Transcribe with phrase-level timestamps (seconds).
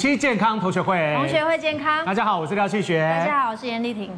[0.00, 2.02] 期健康同学会，同学会健康。
[2.06, 3.06] 大家好，我是廖庆学。
[3.18, 4.10] 大家好，我是严丽婷。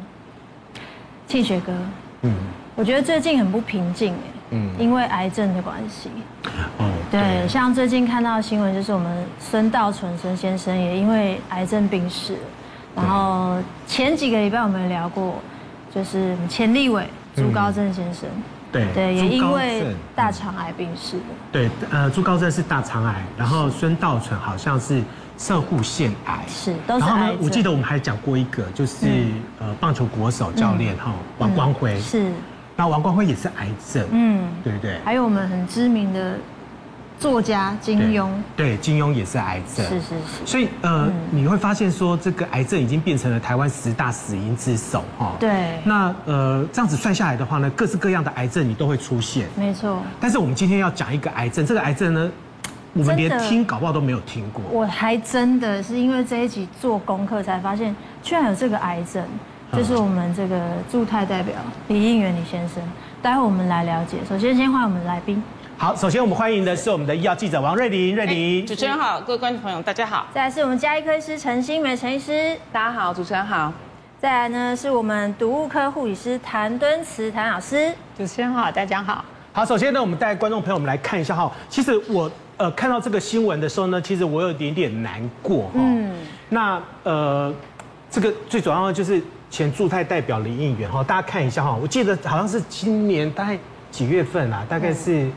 [1.27, 1.73] 庆学哥，
[2.21, 2.33] 嗯，
[2.73, 6.09] 我觉得最近很不平静哎，嗯，因为癌症的关系。
[6.77, 12.37] 哦，对，像最近看到的新闻，就是我们孙道存孙先生也因为癌症病逝。
[12.95, 15.35] 然后前几个礼拜我们聊过，
[15.93, 18.29] 就是前立委朱高正先生。
[18.71, 21.23] 对对，也因为大肠癌病逝的。
[21.51, 25.01] 对，呃，朱高正是大肠癌，然后孙道存好像是
[25.43, 27.09] 摄护腺癌，是都是癌。
[27.09, 29.07] 然后呢，我记得我们还讲过一个，就是
[29.59, 32.31] 呃，棒球国手教练哈，王光辉是，
[32.77, 34.97] 那王光辉也是癌症，嗯，对不对？
[35.03, 36.37] 还有我们很知名的。
[37.19, 40.45] 作家金庸，对，金庸也是癌症，是是是。
[40.45, 45.31] 所以呃，你会发现说，这个癌症已经变成了台湾十大死因之首哈。
[45.39, 45.79] 对。
[45.85, 49.47] 那呃，这样子算下来的话呢，各式各样的癌症你都会出现。
[49.55, 50.01] 没错。
[50.19, 52.29] 但是我们今天要讲一个癌症，这个癌症呢，
[52.93, 54.63] 我们连听搞不好都没有听过。
[54.71, 59.23] 我还真的是因为这一集做功课才发现，居然有这个癌症，
[59.71, 60.59] 就是我们这个
[60.91, 61.55] 驻泰代表
[61.87, 62.83] 李应元李先生。
[63.21, 64.17] 待会我们来了解。
[64.29, 65.41] 首先，先欢迎我们来宾。
[65.75, 68.65] 好，首先我们欢迎的是我们的医药记者王瑞玲，瑞玲。
[68.67, 70.27] 主持人好，各位观众朋友大家好。
[70.31, 73.73] 再来是我们加医科医师陈新梅陈医师，大家好，主持人好。
[74.19, 79.25] 再来呢是我们毒物科护理师谭敦慈谭老师，主持人好，大家好。
[79.51, 85.71] 好，首先呢我们带观众朋友们来看一下哈，其实我呃看到这个新闻的时候呢，其实我有一点点难过哈。
[85.75, 86.13] 嗯。
[86.49, 87.53] 那呃
[88.09, 93.57] 这个最主要的就是前驻泰代表林应元哈，大家看一下哈，我记得好像是今年大概
[93.91, 94.65] 几月份啊？
[94.67, 95.29] 大概是。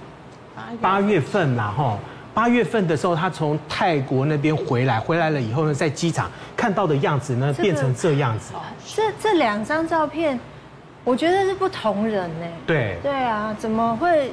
[0.80, 1.98] 八月份啦，哈，
[2.32, 8.54] 八月份的时候，他从泰国那边回来，回来了以后呢，在机场看到的样子呢，变成这样子。
[8.94, 10.40] 这这两张照片，
[11.04, 12.46] 我觉得是不同人呢。
[12.66, 12.96] 对。
[13.02, 14.32] 对啊，怎么会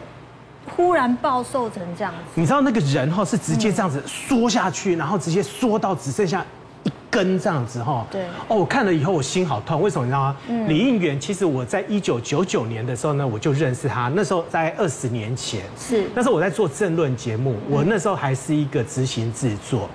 [0.75, 2.31] 忽然暴瘦成这样子？
[2.35, 6.45] 你知道那个人哈是直接这样子缩下去，然后直接缩到只剩下。
[6.83, 8.25] 一根这样子哈，对。
[8.49, 10.35] 哦，我看了以后我心好痛，为什么你知道吗？
[10.49, 16.09] 嗯，李应元其实我在一九九九年的时候呢，我就认识他，那时候在二十年前，是。
[16.13, 19.87] 那时候我在做政论节目，我那时候还是一个执行制作，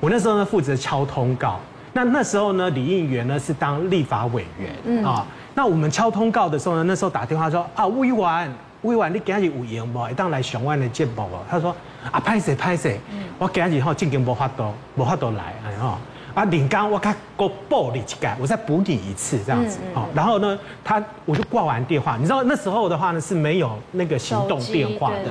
[0.00, 1.60] 我那时候呢负责敲通告，
[1.92, 5.04] 那那时候呢李应元呢是当立法委员，嗯。
[5.04, 5.24] 啊，
[5.54, 8.50] 那我们敲通告的时候呢，那时候打电话说啊委员
[8.82, 10.08] 委员你今日有闲不？
[10.08, 11.74] 一当来上我的节目无，他说
[12.10, 12.98] 啊拍谢拍谢，
[13.38, 15.98] 我今日吼正经无法度无法度来哎哈。
[16.34, 25.28] 啊，领刚我看够报你几个，我再补你一次这样子，好，然后呢，他我就挂完电话，你知道那时候的话呢是没有那个行动电话的，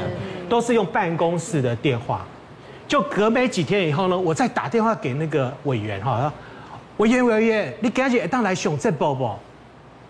[0.47, 2.23] 都是用办公室的电话，
[2.87, 6.31] 就隔没几天以后呢，我再打电话给那个委员哈，
[6.97, 9.27] 委员委员，你赶紧当来上这报不？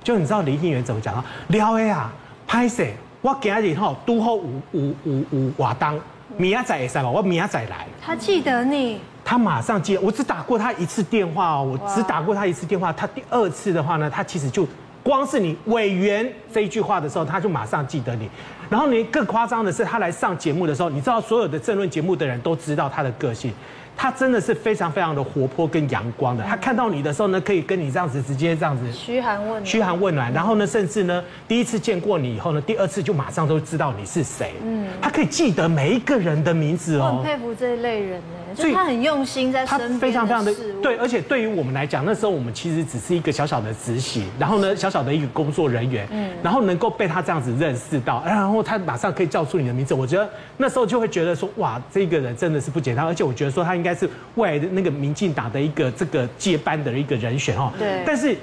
[0.03, 1.23] 就你知道李应元怎么讲啊？
[1.47, 2.11] 廖哎呀，
[2.45, 2.83] 拍摄
[3.21, 5.99] 我今日哈都好五五五五瓦当，
[6.37, 7.85] 明仔载来吧，我明仔载来。
[8.03, 8.99] 他记得你。
[9.23, 12.91] 他马上接，我只打过他一次电话哦，我只打过他一次电话。
[12.91, 14.67] 他第二次的话呢，他其实就
[15.03, 18.27] 光是你委员这一句话的时候，他就马上记得你。
[18.71, 23.53] 然后你更夸张的是，他来上节目的时候，你知道所有的政论节目的人都知道他的个性。
[23.95, 26.43] 他真的是非常非常的活泼跟阳光的。
[26.43, 30.33] 他看到你的时候呢，可以跟你这样子直接这样子嘘寒问暖，嘘寒问暖。
[30.33, 34.53] 然后呢，甚至呢，第一次见过你以后呢，第二次就马上都知道你是谁。
[34.65, 37.17] 嗯，他可以记得每一个人的名字哦。
[37.17, 39.63] 我很佩服这一类人呢，所以他很用心在。
[39.65, 54.71] 他非常非常的对，而且对于我们来讲，那时候我们其实只是一个小小的执行，然后呢，小小的一个工作人员，嗯，然后能够被他这样子认识到，然后他马上可以叫出你的名字，我觉得那时候就会觉得说，哇，这个人真的是不简单，而且我觉得说他应该是未来的。
[54.71, 58.33] 那个民进党的一个这个接班的一个人选哦，对，但是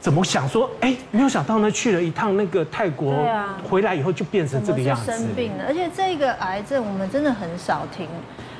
[0.00, 3.24] 怎么想说，哎，没有想到呢，去了一趟那个泰国，
[3.62, 8.08] 回来以后就变成这个样子，生病了，而且这个癌症我们真的很少听。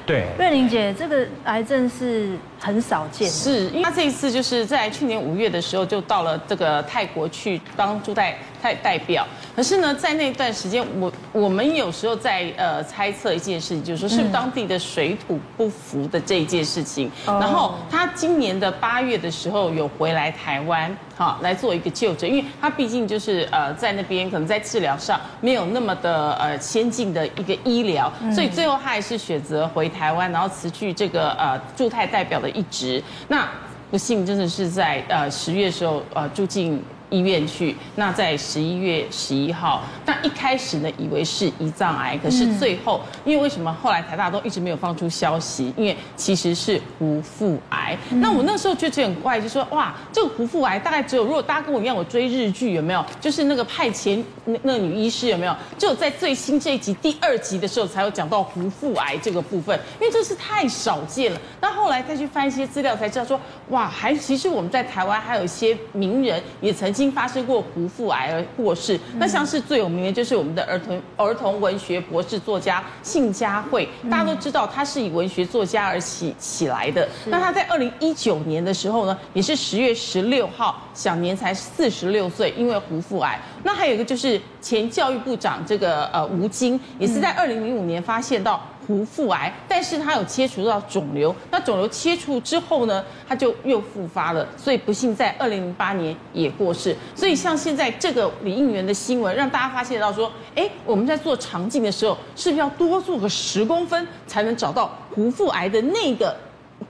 [0.05, 9.27] 对，瑞玲姐，这个癌症是很少见，是因为他这一次就是在去年五月的时候就到了这个泰国去当驻泰代代表，
[9.57, 33.03] 可是呢，在那段时间，我我们有时候在呃猜测一件事情，就是说是不是当地的水土不服的这一件事情，嗯、然后他今年的八月的时候有回来台湾，好来做一个就诊，因为他毕竟就是呃在那边可能在治疗上没有那么的呃先进的一个医疗，所以最后他还是选择回台湾，然后辞去这个呃驻泰代表的一直。
[33.29, 33.49] 那
[33.91, 36.83] 不幸真的是在呃十月的时候呃住进
[37.13, 37.77] 医院去。
[37.95, 45.73] 那在十一月十一号，那一开始呢，以为是胰脏癌，可是最后，因为为什么后来台大都一直没有放出消息？
[45.77, 47.97] 因为其实是胡腹癌。
[48.13, 53.05] 那我那时候就觉得很怪，就说哇，这个胡腹癌大概只有，如果大家跟我一样，我追日剧有没有？
[53.21, 55.55] 就是那个派遣那那个女医师有没有？
[55.79, 61.41] 只有在最新这一集第二集的时候才有讲到胡腹癌这个部分，因为这是太少见了。
[61.61, 63.39] 那后来再去翻一些资料，才知道说
[63.69, 68.99] 哇，还其实我们在台湾还有一些名人也曾经发生过胡腹癌而过世。
[69.17, 77.09] 那像是最有名的就是我们的儿童儿童文学博士作家信佳慧，大家都知道他是以文学作家而起起来的。
[77.27, 83.41] 那他在二零一九年的时候呢，也是十月十六号，享年才四十六岁，因为胡腹癌。
[83.63, 88.61] 那还有一个就是前教育部长这个呃吴京，也是在二零零五年发现到。
[88.85, 96.95] 壶腹癌，但是他有切除到肿瘤，那肿瘤切除之后呢，他就又复发了，所以不幸在二零零八年也过世。
[97.15, 106.37] 所以像现在这个李应元的新闻，让大家发现到说，哎，我们在做肠镜的时候，是不是要多做个十公分，才能找到壶腹癌的那个？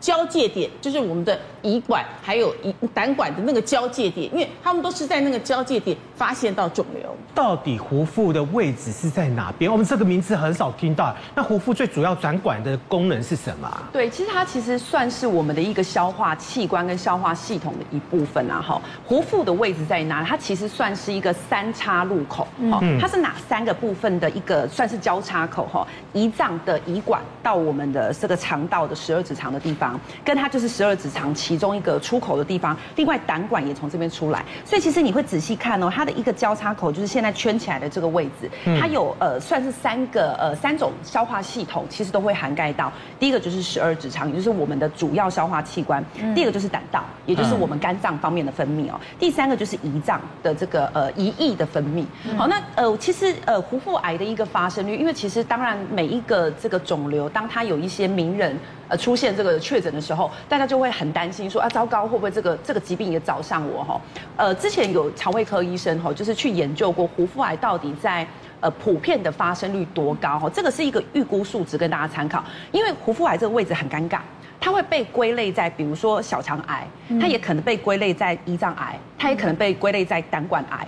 [0.00, 7.14] 交界点就是我们的胰管还有胰胆管的那个交界点，因为他们都是在那个交界点发现到肿瘤。
[7.34, 9.70] 到底壶腹的位置是在哪边？
[9.70, 11.14] 我们这个名字很少听到。
[11.34, 13.82] 那壶腹最主要转管的功能是什么？
[13.92, 18.60] 对，其实它其实算是我们的一个消化器官跟消化系统的一部分啊。
[18.60, 20.22] 哈，壶腹的位置在哪？
[20.22, 22.46] 它其实算是一个三叉路口。
[22.58, 25.66] 嗯，它是哪三个部分的一个算是交叉口？
[25.66, 29.81] 哈，胰脏的胰管到我们的这个肠道的十二指肠的地方。
[30.24, 42.92] 跟它就是十二指肠其中一个出口的地方，另外胆管也从这边出来，所以其实你会仔细看哦，它的一个交叉口就是现在圈起来的这个位置，它有呃算是三个呃三种消化系统，其实都会涵盖到。
[43.18, 46.02] 第一个就是十二指肠，也就是我们的主要消化器官；
[46.34, 52.04] 第二个就是胆道，也就是我们肝脏方面的分泌哦；第三个就是胰脏的这个呃胰液的分泌。
[52.36, 58.56] 好，那呃其实呃壶腹癌的一个发生率，因为其实当然每一个这个肿瘤，当它有一些名人。
[58.88, 64.00] 呃，出现这个确诊的时候，大家就会很担心说啊，糟糕，会不会这个这个疾病也找上我哈？
[64.36, 68.26] 呃，之前有肠胃科医生哈，就是去研究过胡腹癌到底在
[68.60, 70.50] 呃普遍的发生率多高哈？
[70.50, 72.44] 这个是一个预估数值，跟大家参考。
[72.70, 74.18] 因为胡腹癌这个位置很尴尬，
[74.60, 76.86] 它会被归类在比如说小肠癌，
[77.20, 80.86] 它也可能被归类在胰脏癌，它也可能被归类在胆管癌。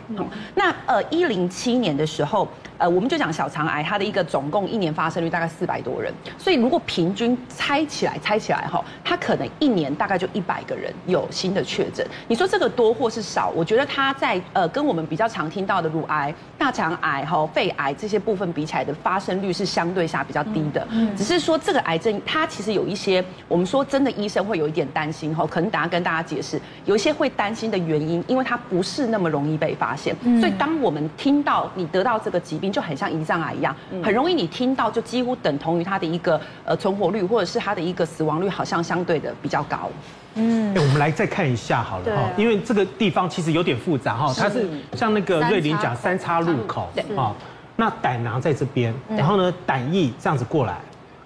[0.54, 2.48] 那呃，一零七年的时候。
[2.84, 12.06] 呃，我们就讲小肠癌，它的一个总共一年发生率大概四百多人，所以如果平均猜起来，猜起来哈，它可能一年大概就一百个人有新的确诊。
[12.28, 13.48] 你说这个多或是少？
[13.56, 20.86] 我觉得它在呃跟我们比较常听到的乳癌、大肠癌哈、肺癌这些部分比起来的发生率是相对下比较低的。
[20.90, 30.14] 嗯，只是说这个癌症它其实有一些，我们说真的医生会有一点担心哈，可能等下跟大家解释，有一些会担心的原因，因为它不是那么容易被发现。
[30.38, 39.88] 所以当我们听到你得到这个疾病，就很像胰脏癌一样，很容易你听到就几乎等同于它的一个呃存活率，或者是它的一个死亡率，好像相对的比较高。
[40.34, 47.32] 嗯，我们来再看一下好了哈，因为这个地方其实有点复杂哈，它是像那个瑞麟讲三叉路口啊，
[47.76, 50.80] 那胆囊在这边，然后呢胆液这样子过来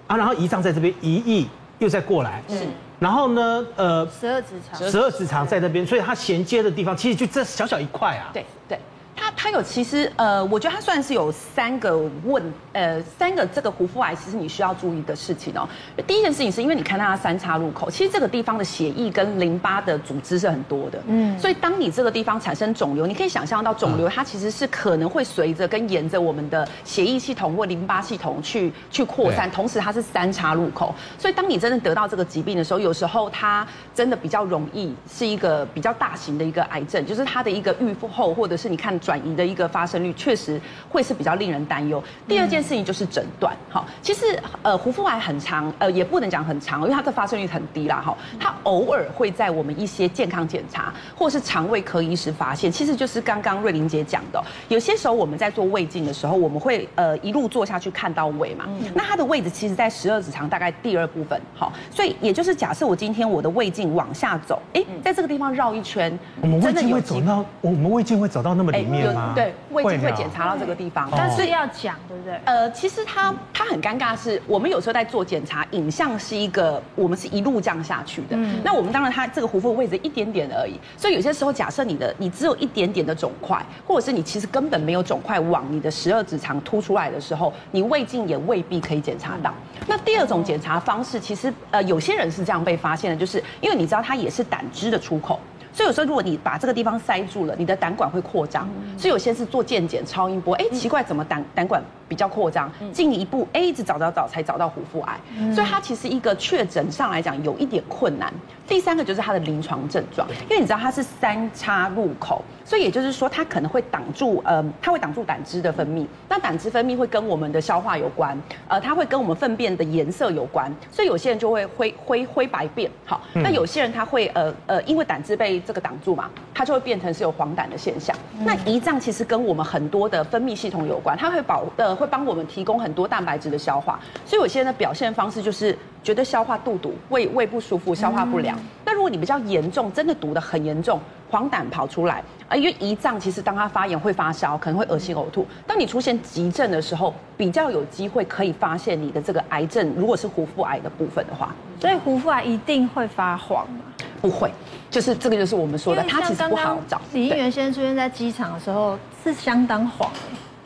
[0.05, 1.47] 啊，然后胰脏在这边，胰液
[1.79, 2.67] 又再过来，是，
[2.99, 8.79] 然后呢呃十二指肠，十二指肠在这边，所以它衔接的地方其实就这小小一块啊，对对。
[9.19, 15.67] 它它有其实呃，我觉得它算是有三个问呃三个这个胡腹癌，其实你需要注意的事情哦。
[16.07, 38.97] 第一件事情是因为你看它三叉路口，其实这个地方的血液跟淋巴的组织是很多的，嗯，所以当你这个地方产生肿瘤，你可以想象到肿瘤它其实是可能会随着跟沿着我们的血液系统或淋巴系统去去扩散，同时它是三叉路口，所以当你真的得到这个疾病的时候，有时候它真的比较容易是一个比较大型的一个癌症，就是它的一个预后或者是你看。
[39.09, 42.03] 转移的一个发生率确实会是比较令人担忧。
[42.27, 68.98] 第二件事情就是诊断，好，其实呃胡腹癌很长，呃也不能讲很长，因为它的发生率很低啦，哈，它偶尔会在我们一些健康检查或是肠胃科医师发现，其实就是刚刚瑞玲姐讲的，有些时候我们在做胃镜的时候，我们会呃一路做下去看到胃嘛，那它的位置其实在十二指肠大概第二部分，好，所以也就是假设我今天我的胃镜往下走，哎，在这个地方绕一圈，我们胃镜会走到我们胃镜会走到那么里面。
[69.35, 72.39] 对，胃镜会检查到这个地方，但是要讲，对不对？
[72.45, 78.27] 呃，其实它它很尴尬，是我们有时候在做检查，影像是一个，我们是一路这样下去的。
[78.31, 89.53] 嗯，那我们当然它这个壶腹位置一点点而已，所以有些时候假设你的你只有一点点的肿块，或者是你其实根本没有肿块往你的十二指肠凸出来的时候，你胃镜也未必可以检查到。
[89.87, 95.39] 那第二种检查方式，其实呃有些人是这样被发现的，就是因为你知道它也是胆汁的出口。
[95.71, 98.67] 所以有时候如果你把这个地方塞住了，你的胆管会扩张。
[98.97, 102.71] 所以有些是做健检、超音波，哎，奇怪，怎么胆胆管比较扩张？
[102.91, 105.19] 进一步，哎，一直找找找才找到壶腹癌。
[105.53, 108.33] 所以它其实一个确诊上来讲有一点困难。
[108.67, 116.05] 第三个就是它的临床症状，因为你知道它是三叉入口，所以也就是说它可能会挡住，呃，它会挡住胆汁的分泌。
[116.27, 122.91] 那胆汁分泌会跟我们的消化有关，呃，它会跟我们粪便的颜色有关，所以有些人就会灰灰灰白便。
[123.05, 128.15] 好，那有些人他会呃呃，因为胆汁被这个挡住嘛，它就会变成是有黄疸的现象。
[128.39, 135.77] 那胰脏其实跟我们很多的分泌系统有关，它会保呃会帮我们提供很多蛋白质的消化，所以有些人的表现方式就是。
[136.01, 138.57] 觉得消化肚堵，胃胃不舒服，消化不良。
[138.85, 140.97] 那、嗯、如果你比较严重，真的堵得很严重，
[141.29, 145.45] 黄疸跑出来，啊，因为胰脏其实当它发炎会发烧，可能会恶心呕吐。
[145.67, 153.81] 当你出现急症的时候，比较有机会可以发现你的这个癌症，如果是胡腹癌的部分的话，所以胡腹癌一定会发黄吗？
[154.21, 154.51] 不会，
[154.89, 157.01] 就是这个就是我们说的，它其实不好找。
[157.13, 160.11] 李应元先生出现在机场的时候是相当黄。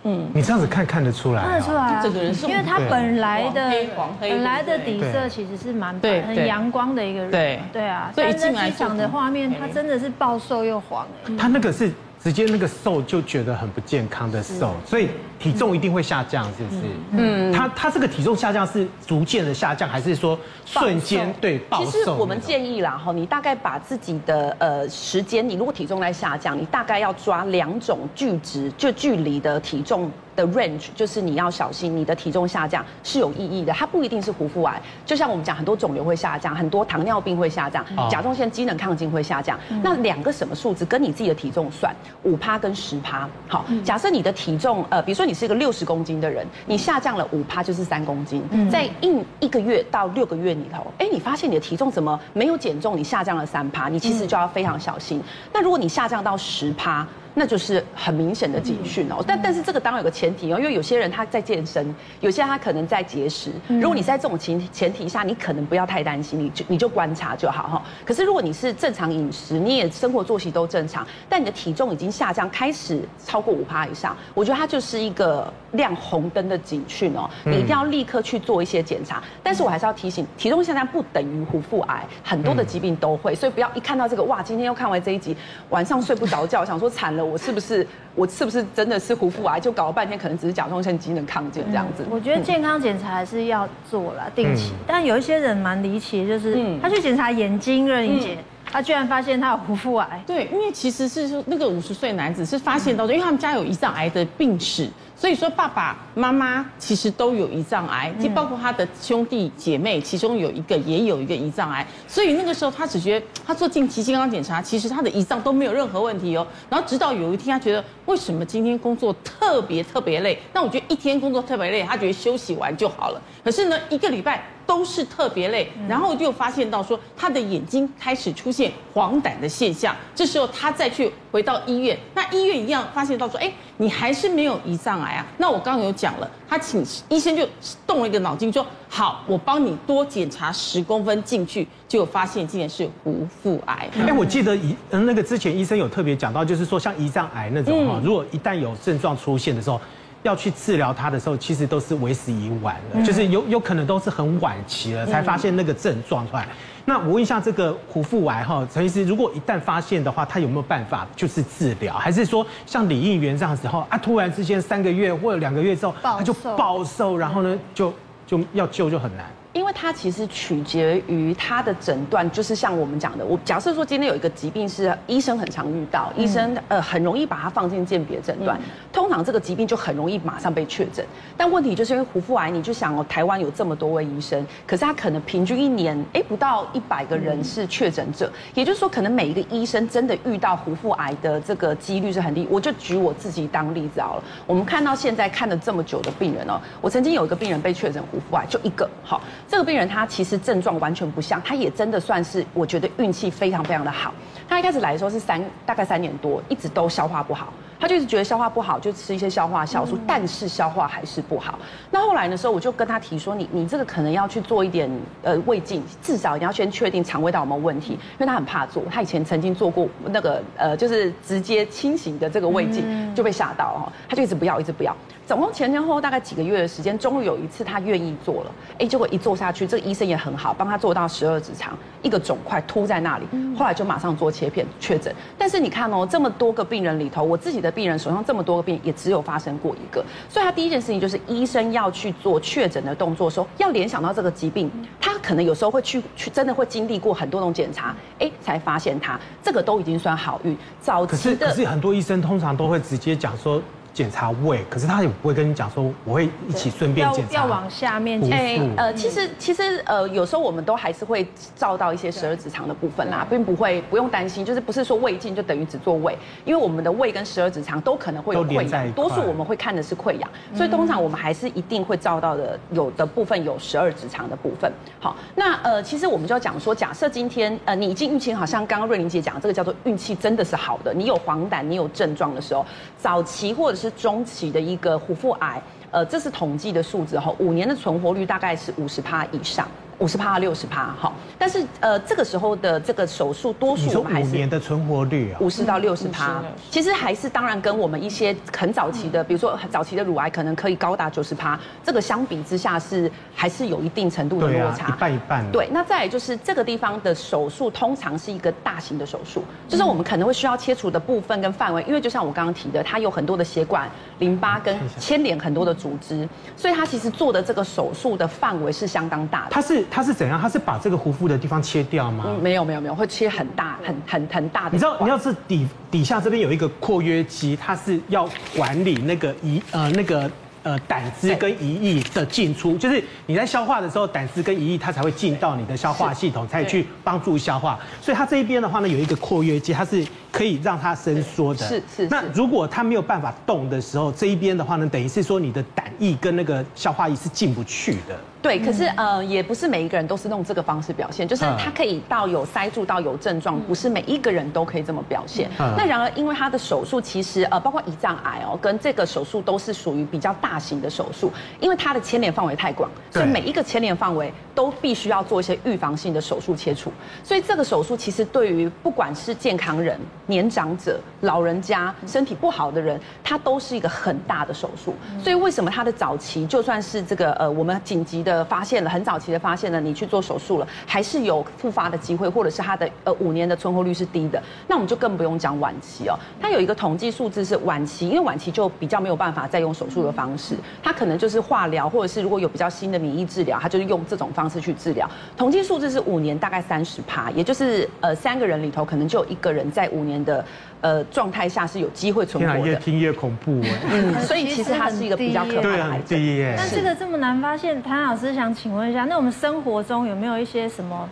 [0.04, 3.72] 嗯，你这样子看看得出来，看得出来啊，这个人是，因为他本来的
[4.20, 7.60] 本来的底色其实是蛮白，很阳光的一个人，对。
[7.72, 11.92] 对啊，所以在机场的画面，他真的是暴瘦又黄哎，他那个是。
[12.24, 15.10] 直接那个瘦就觉得很不健康的瘦，所以
[15.44, 16.82] 体重一定会下降，是不是？
[17.12, 21.92] 嗯，他他这个体重下降是逐渐的下降，还是说瞬间对暴瘦？
[21.92, 30.10] 其实我们建议啦，哈，你大概把自己的呃时间，你如果体重在下降，你大概要抓两种距值，就距离的体重。
[30.36, 34.82] 的 range 就是你要小心，你的体重下降是有意义的，它不一定是胡腹癌。
[35.06, 39.60] 就像我们讲，很多肿瘤会下降，很多糖尿病会下降，甲状腺机能亢进会下降。
[39.84, 43.30] 那两个什么数字跟你自己的体重算，五趴跟十趴。
[43.48, 55.22] 好，假设你的体重呃，比如说你是一个六十公斤的人，你下降了五趴就是三公斤，在一一个月到六个月里头，哎，你发现你的体重怎么没有减重，你下降了三趴，你其实就要非常小心。
[55.52, 63.52] 那如果你下降到十趴，那就是很明显的警讯哦，但但是这个当然有个前提哦，因为有些人他在健身，有些人他可能在节食。
[63.68, 67.84] 如果你在这种前前提下，你可能不要太担心，你就你就观察就好哈。
[68.06, 79.24] 可是如果你是正常饮食，你也生活作息都正常，但你的体重已经下降，开始超过五趴以上，我觉得它就是一个亮红灯的警讯哦，你一定要立刻去做一些检查。
[79.42, 85.36] 但是我还是要提醒，体重下降不等于壶腹癌，很多的疾病都会，所以不要一看到这个哇，今天又看完这一集，
[85.70, 87.23] 晚上睡不着觉，想说惨了。
[87.26, 89.60] 我是不是我是不是真的是胡腹癌？
[89.60, 92.06] 就搞了半天，可能只是甲状腺机能亢进这样子。
[92.10, 94.74] 我觉得健康检查还是要做了，定期。
[94.86, 98.38] 但有一些人蛮离奇，就是他去检查眼睛，任盈洁，
[98.72, 100.24] 他居然发现他有胡腹癌。
[100.26, 104.90] 对，因为其实是说那个五十岁男子是发现到，因为他们家有胰脏癌的病史。
[105.24, 111.88] 所以说，爸爸妈妈其实都有胰脏癌，就包括他的兄弟姐妹，其中有一个也有一个胰脏癌。
[112.10, 116.46] 所以那个时候，他只觉得他做定期健康检查，其实他的胰脏都没有任何问题哦。
[116.70, 120.38] 然后直到有一天，他觉得为什么今天工作特别特别累？
[120.52, 123.22] 那我觉得一天工作特别累，他觉得休息完就好了。
[123.46, 124.44] 可是呢，一个礼拜。
[124.66, 129.94] 都是特别累，然后就发现到说他的眼睛开始出现黄疸的现象。
[130.16, 135.26] 这时候他再去回到医院，那医院一样发现到说，哎，你还是没有胰脏癌啊。
[135.38, 137.48] 那我刚刚有讲了，他请医生就
[137.86, 143.90] 动了一个脑筋，说好，我帮你多检查十公分进去，就发现竟然是无腹癌。
[143.98, 149.80] 哎，我记得医那个之前医生有特别讲到，就是说像胰脏癌那种哈，如果一旦有症状出现的时候。
[150.24, 156.48] 要去治疗它的时候，其实都是为时已晚了，就是有有可能都是很晚期了才发现那个症状出来。
[156.86, 167.94] 那我问一下，这个虎腹癌哈，陈医师，如果一旦发现的话，他有没有办法就是治疗，还是说像李应元这样子哈啊，突然之间三个月或者两个月之后他就暴瘦，然后呢就
[168.26, 169.26] 就要救就很难。
[169.54, 178.60] 因为它其实取决于它的诊断，就是像我们讲的，我假设说今天有一个疾病是医生很常遇到，医生呃很容易把它放进鉴别诊断，
[178.92, 181.06] 通常这个疾病就很容易马上被确诊。
[181.38, 192.48] 但问题就是因为胡腹癌，你就想哦，台湾有这么多位医生，可是他可能平均一年哎不到一百个人是确诊者，也就是说可能每一个医生真的遇到胡腹癌的这个几率是很低。
[192.50, 199.22] 我就举我自己当例子好了，我们看到现在看了这么久的病人哦，我曾经有一个病人被确诊胡腹癌，就一个好。
[199.54, 204.12] 这个病人他其实症状完全不像，他也真的算是我觉得运气非常非常的好。
[204.50, 211.60] 他一开始来的时候是三大概三年多，一直都消化不好，他就一直觉得消化不好，就吃一些消化酵素，但是消化还是不好。
[211.92, 214.90] 那后来的时候，我就跟他提说，你你这个可能要去做一点
[215.22, 222.84] 呃胃镜，至少你要先确定肠胃道有没有问题，因为他很怕做，他以前曾经做过那个呃就是直接清醒的这个胃镜
[223.14, 224.98] 就被吓到哦，他就一直不要一直不要。
[225.34, 229.34] 总共前前后后大概几个月的时间，终于有一次他愿意做了，哎，结果一做。
[229.36, 233.26] 下去，这个医生也很好，帮他做到十二指肠，一个肿块凸在那里，
[233.58, 235.12] 后来就马上做切片确诊。
[235.40, 240.06] 但是你看哦，这么多个病人里头，我自己的病人手上这么多个病，也只有发生过一个。
[240.30, 244.70] 所以他第一件事情就是医生要去做确诊的动作的时候，要联想到这个疾病，
[245.02, 250.56] 他可能有时候会去去真的会经历过很多种检查，哎，才发现他这个都已经算好运。
[250.80, 253.60] 早期的可是可是很多医生通常都会直接讲说。
[253.94, 257.36] 检查胃，可是他也不会跟你讲说我会一起顺便检查。
[257.36, 258.20] 要往下面。
[258.32, 274.72] 哎，呃，其实其实呃，有时候我们都还是会照到一些十二指肠的部分啦，并不会不用担心，就是不是说胃镜就等于只做胃，因为我们的胃跟十二指肠都可能会有溃疡，多数我们会看的是溃疡，所以通常我们还是一定会照到的，有的部分有十二指肠的部分。
[275.00, 282.66] 好，那呃，其实我们就要讲说，假设今天呃你已经运气好像刚刚瑞玲姐讲这个叫做运气真的是好的，你有黄疸，你有症状的时候，
[282.98, 283.83] 早期或者是。
[283.84, 285.62] 是中期的一个虎腹癌，
[285.92, 289.68] 呃，这是统计的数字哈，五年的存活率大概是五十趴以上。
[290.04, 305.50] 五十趴、六十趴，好，但是呃，这个时候的这个手术，多数我们还是五年的存活率啊，五十到六十趴，其实还是当然跟我们一些很早期的，比如说早期的乳癌，可能可以高达九十趴，这个相比之下是还是有一定程度的落差，一半一半。
[305.54, 319.52] 对，那再来就是这个地方的手术，通常是一个大型的手术，就是我们可能会需要切除的部分跟范围，因为就像我刚刚提的，它有很多的血管、淋巴跟牵连很多的组织，所以它其实做的这个手术的范围是相当大的。
[319.52, 319.86] 它是。
[319.94, 320.42] 它是怎样？
[320.42, 322.24] 它是把这个胡腹的地方切掉吗？
[322.28, 324.72] 嗯，没有没有没有，会切很大很很很大的。
[324.72, 330.30] 你知道，你要是底底下这边有一个括约肌，它是要管理那个胰呃那个。
[330.66, 337.78] 呃，胆汁跟胰液的进出，就是你在消化的时候，胆汁跟胰液它才会进到你的消化系统，才去帮助消化。
[338.02, 340.02] 所以它这一边的话呢，有一个括约肌，它是
[340.34, 341.66] 可以让它伸缩的。
[341.66, 342.08] 是是。
[342.08, 348.20] 那如果它没有办法动的时候，这一边的话呢，等于是说你的胆液跟那个消化液是进不去的。
[348.42, 355.50] 对，可是呃，也不是每一个人都是用这个方式表现，就是它可以到有塞住到有症状，不是每一个人都可以这么表现。
[355.58, 360.54] 那然而，因为他的手术其实呃，包括胰脏癌哦，跟这个手术都是属于比较大。
[360.54, 366.92] 大型的手术，因为它的牵连范围太广，所以每一个牵连范围都必须要做一些预防性的手术切除。
[367.24, 374.94] 所以这个手术其实对于不管是健康人、年长者、老人家、身体不好的人，它都是一个很大的手术。
[375.24, 386.20] 所以为什么它的早期就算是这个呃，我们紧急的发现了，很早期的发现了，你去做手术了，还是有复发的机会，或者是它的呃五年的存活率是低的，那我们就更不用讲晚期哦。
[386.40, 390.44] 它有一个统计数字是晚期，因为晚期就比较没有办法再用手术的方式。
[390.44, 395.10] 是，他可能就是化疗，或者是如果有比较新的免疫治疗，他就是用这种方式去治疗。
[395.38, 400.44] 统计数字是五年大概三十趴，也就是呃三个人里头可能就有一个人在五年的
[400.82, 402.68] 呃状态下是有机会存活的。
[402.68, 403.70] 越听越恐怖哎。
[403.92, 406.56] 嗯， 所以其实它是一个比较可怕的癌症。
[406.58, 411.10] 但这个这么难发现，谭老师想请问一下，那我们生活中有没有一些什么？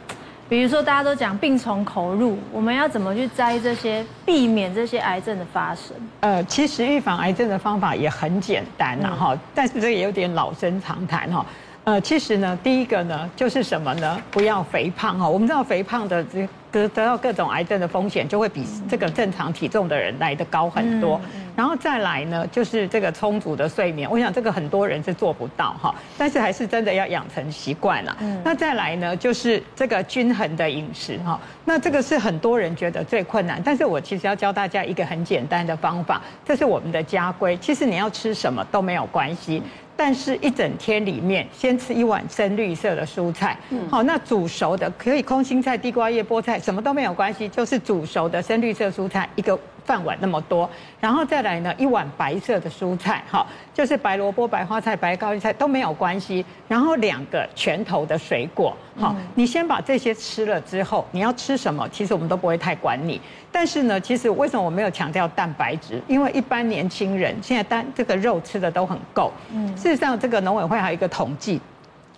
[0.49, 5.95] 比如说，大家都讲病从口入，我们要怎么去摘这些，避免这些癌症的发生？
[6.19, 11.45] 呃，其实预防癌症的方法也很简单呐，哈，但是这个也有点老生常谈哈。
[11.85, 14.21] 呃，其实呢，第一个呢，就是什么呢？
[14.29, 15.25] 不要肥胖哈。
[15.29, 16.45] 我们知道肥胖的这。
[16.71, 21.19] 得得到各种癌症的风险就会比这个正常体重的人来的高很多，
[21.55, 28.15] 然后再来呢，就是这个充足的睡眠，我想这个很多人是做不到哈，但是还是真的要养成习惯了。
[28.43, 39.61] 那再来呢，就是这个均衡的饮食哈，那这个是很多人觉得最困难，但是我其实要教大家一个很简单的方法，这是我们的家规，其实你要吃什么都没有关系。
[39.95, 43.57] 但是，一整天里面，先吃一碗深绿色的蔬菜。
[43.89, 50.69] 好，那煮熟的可以空心菜、地瓜叶、菠菜，什么都没有关系，就是煮熟的深绿色蔬菜一个饭碗那么多。
[50.99, 56.45] 然后再来呢，一碗白色的蔬菜，哈，就是白萝卜、白花菜、白高丽菜都没有关系。
[56.67, 63.19] 然后两个拳头的水果，好，你先把这些吃了之后，你要吃什么，其实我们都不会太管你。
[63.51, 66.01] 但是呢，其实为什么我没有强调蛋白质？
[66.07, 69.31] 因为一般年轻人现在单这个肉吃的都很够。
[69.53, 71.59] 嗯，事实上，这个农委会还有一个统计，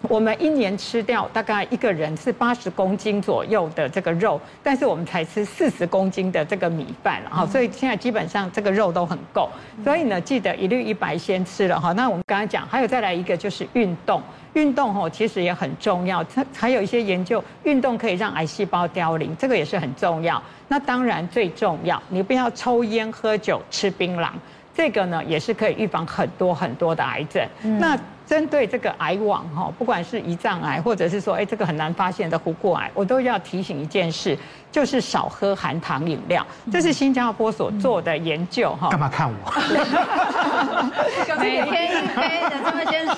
[0.10, 7.46] 我们一年吃掉大概一个人是八十公斤左右的这个肉，但是我们才吃四十公斤的这个米饭了哈。
[7.46, 9.50] 所以现在基本上这个肉都很够。
[9.84, 11.94] 所以呢，记得一绿一白先吃了哈。
[11.94, 14.22] 那我们刚才讲，还有再来一个就是运动。
[14.54, 20.42] 运动吼其实也很重要，它还有一些研究，运动可以让癌细胞凋零，这个也是很重要。
[20.68, 24.30] 那当然最重要，你不要抽烟、喝酒、吃槟榔。
[24.76, 27.48] 这个呢也是可以预防很多很多的癌症。
[27.80, 27.98] 那
[28.34, 34.36] 针对这个癌网哈，不管是胰脏癌，或者是说哎这个很难发现的琥珀癌，我都要提醒一件事，
[34.72, 36.44] 就是少喝含糖饮料。
[36.72, 38.90] 这是新加坡所做的研究哈。
[38.90, 39.54] 干嘛看我？
[41.38, 43.16] 每天一杯的这位先生。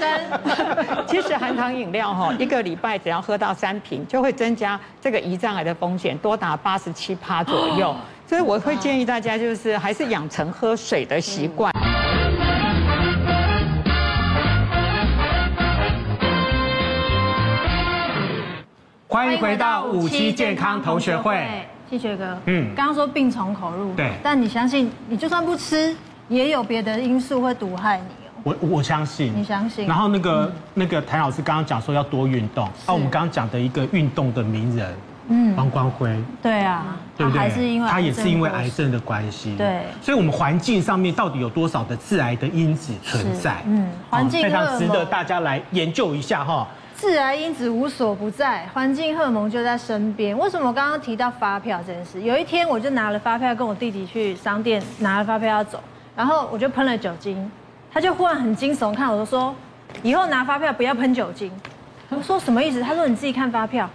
[1.07, 7.95] 其实含糖饮料哈，一个礼拜只要喝到三瓶，就会增加这个胰脏癌的风险多达八十七趴左右。
[8.27, 11.71] 所以我会建议大家，就是还是养成喝水的习惯。
[19.25, 25.95] 欢迎回到五期健康同学会，谢学哥，嗯，刚刚说病从口入，对，但你相信，你就算不吃，
[26.29, 28.55] 也有别的因素会毒害你哦。
[28.61, 29.87] 我我相信，你相信。
[29.87, 34.95] 然后那个那个谭老师刚刚讲说要多运动，啊，我们刚刚讲的一个运动的名人。
[35.27, 37.39] 嗯，王光辉，对啊，对不对？
[37.39, 39.81] 还是因为他也是因为癌症的关系，对。
[39.99, 43.55] 所以，我们环境上面到底有多少的致癌的因子存在？
[43.65, 46.67] 嗯，环境非常值得大家来研究一下哈。
[46.97, 50.37] 致癌因子无所不在，环境荷尔蒙就在身边。
[50.37, 52.21] 为什么我刚刚提到发票这件事？
[52.21, 55.79] 有一天，我就拿了发票跟我弟弟去商店拿了发票要走，
[56.15, 57.51] 然后我就喷了酒精，
[57.91, 59.53] 他就忽然很惊悚看我，就说
[60.03, 61.51] ：“以后拿发票不要喷酒精。”
[62.09, 62.81] 我说什么意思？
[62.81, 63.89] 他说你自己看发票，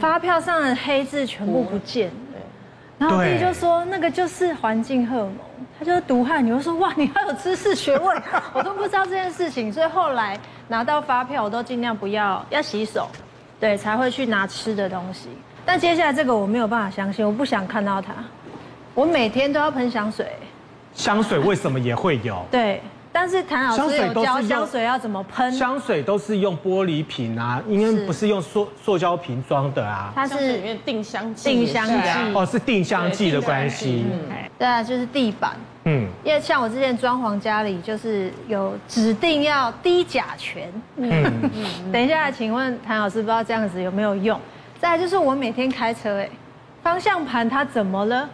[0.00, 2.10] 发票上的黑字全部不见。
[2.96, 5.36] 然后我弟就说那个就是环境荷尔蒙，
[5.76, 6.52] 他就是毒害你。
[6.52, 8.22] 我说哇，你还有知识学问，
[8.54, 9.72] 我都不知道这件事情。
[9.72, 10.38] 所以后来
[10.68, 13.08] 拿到发票，我都尽量不要要洗手，
[13.60, 15.28] 对，才会去拿吃的东西。
[15.66, 18.12] 但接下来这个我没有办法相信，我不想看到它。
[18.94, 20.26] 我每天都要喷香水。
[20.94, 22.44] 香水为什么也会有？
[22.50, 22.80] 对。
[23.16, 25.52] 但是谭老师有教香水要怎么喷？
[25.52, 30.12] 香水都是用玻璃瓶啊，应该不是用塑塑胶瓶装的啊。
[30.16, 31.94] 它是里面定香剂，定香剂
[32.34, 34.04] 哦，是定香剂的关系。
[34.58, 35.52] 对啊，就是地板。
[35.84, 40.64] 嗯，因为像我之前装潢家里，就是有指定要低甲醛。
[40.96, 41.22] 嗯
[41.54, 41.92] 嗯。
[41.92, 44.40] 等一下，请问谭老师，不知道这样子有没有用？
[44.80, 46.28] 再来就是我每天开车，哎，
[46.82, 48.28] 方向盘它怎么了？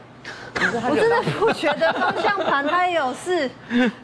[0.62, 3.50] 我真的不觉得方向盘它有事，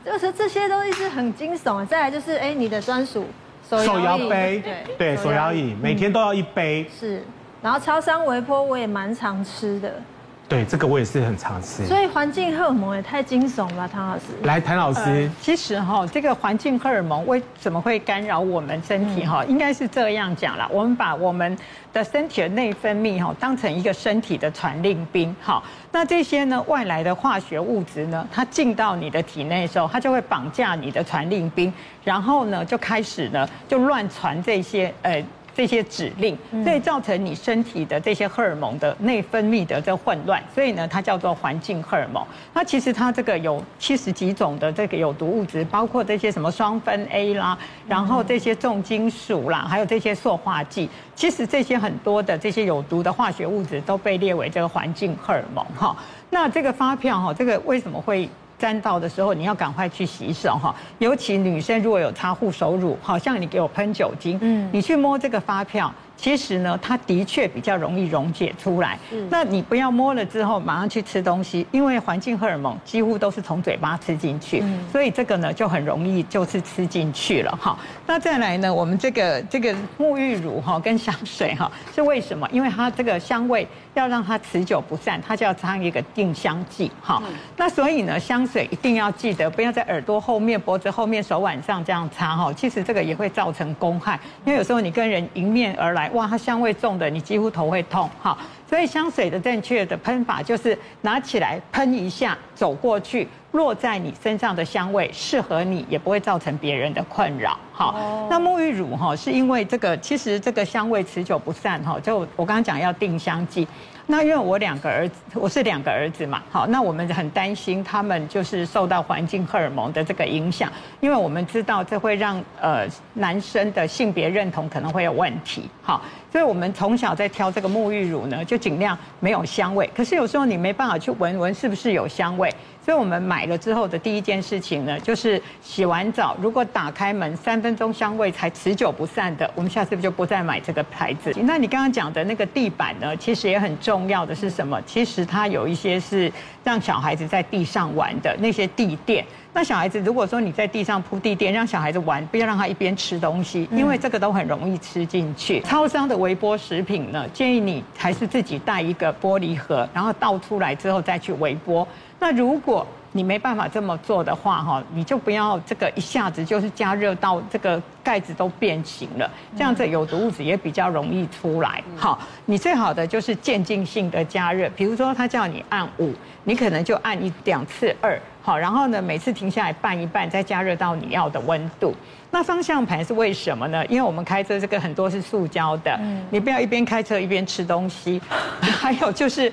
[0.05, 1.87] 就是这些东西是很惊悚。
[1.87, 3.27] 再来就是，哎，你的专属
[3.69, 6.89] 手摇杯，对对，手摇椅每天都要一杯。
[6.99, 7.23] 是，
[7.61, 10.01] 然后超商微波我也蛮常吃的。
[10.49, 11.85] 对，这个我也是很常吃。
[11.87, 14.23] 所以环境荷尔蒙也太惊悚了，唐老师。
[14.45, 19.45] 来，谭老师，呃、其实哈，这个环境荷尔蒙为什么会干扰我们身体哈？
[19.47, 21.59] 应该是这样讲啦，我们把我们
[21.93, 25.61] 的身体的内分泌哈当成一个身体的传令兵哈。
[25.91, 31.73] 那这些呢外来的化学物质呢，它进到你的体内的时候，它就会绑架你的传令兵，
[32.05, 35.21] 然后呢就开始呢就乱传这些呃。
[35.57, 42.23] 这些指令，所以造成你身体的这些荷尔蒙的内分泌的这混乱，所以呢，它叫做环境荷尔蒙。
[42.53, 47.57] 那其实它这个有七十几种的这个有毒物质，包括这些什么双酚 A 啦，
[47.89, 55.97] 然后这些重金属啦，还有这些塑化剂，其实这些很多的这些有毒的化学物质都被列为这个环境荷尔蒙哈。
[56.29, 58.29] 那这个发票哈，这个为什么会？
[58.59, 60.75] 沾到的时候，你要赶快去洗手哈。
[60.99, 65.93] 尤其女生如果有擦护手乳，好像你给我喷酒精，嗯，你去摸这个发票。
[66.19, 68.99] 其实呢，它的确比较容易溶解出来。
[69.29, 77.79] 那你不要摸了之后马上去吃东西，因为环境荷尔蒙几乎都是从嘴巴吃进去，所以这个呢就很容易就是吃进去了哈。
[78.09, 82.49] 那再来呢，我们这个这个沐浴乳哈跟香水哈是为什么？
[82.53, 87.21] 因为它这个香味要让它持久不散，它就要擦一个定香剂哈。
[87.57, 92.53] 那所以呢，香水一定要记得不要在耳朵后面、脖子后面、手腕上这样擦哈。
[92.53, 96.09] 其实这个也会造成公害，因为有时候你跟人迎面而来。
[96.11, 98.39] 哇，它香味重的，你几乎头会痛哈。
[98.69, 107.57] 所以香水的正确的喷法就是拿起来喷一下，走过去，落在你身上的香味适合你，也不会造成别人的困扰。
[107.73, 113.67] 好，那沐浴乳哈，是因为这个其实这个香味持久不散哈，就我刚刚讲要定香剂。
[114.09, 129.91] 那因为我两个儿子，我是两个儿子嘛，好，那我们很担心他们就是受到环境荷尔蒙的这个影响，因为我们知道这会让呃男生的性别认同可能会有问题，好，所以我们从小在挑这个沐浴乳呢，就尽量没有香味。
[129.93, 132.49] 可是有时候你没办法去闻闻是不是有香味，
[132.87, 141.33] 所以我们买了之后的第一件事情呢，就是洗完澡如果打开门三分钟香味才持久不散的，我们下次就不再买这个牌子。
[141.43, 144.07] 那你刚刚讲的那个地板呢，其实也很重。
[144.07, 144.81] 要的是什么？
[144.83, 149.25] 其实它有一些是让小孩子在地上玩的那些地垫。
[149.53, 155.61] 那小孩子如果说你在地上铺地垫，让小孩子玩，不要让他一边吃东西，因为这个都很容易吃进去。
[155.63, 161.87] 超商的微波食品呢，建议你还是自己带一个玻璃盒，然后倒出来之后再去微波。
[162.19, 171.83] 那如果你没办法这么做的话，哈，你就不要这个一下子就是加热到这个盖子都变形了，这样子有毒物质也比较容易出来。
[171.97, 176.13] 好，你最好的就是渐进性的加热，比如说他叫你按五，
[176.45, 181.95] 你可能就按一两次二，好，然后呢每次停下来拌一拌，再加热到你要的温度。
[182.31, 183.85] 那方向盘是为什么呢？
[183.87, 185.99] 因为我们开车这个很多是塑胶的，
[186.29, 188.21] 你不要一边开车一边吃东西，
[188.61, 189.51] 还有就是。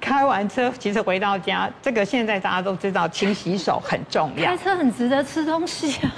[0.00, 4.46] 开完车，其实回到家，这个现在大家都知道，勤洗手很重要。
[4.46, 6.12] 开车很值得吃东西啊，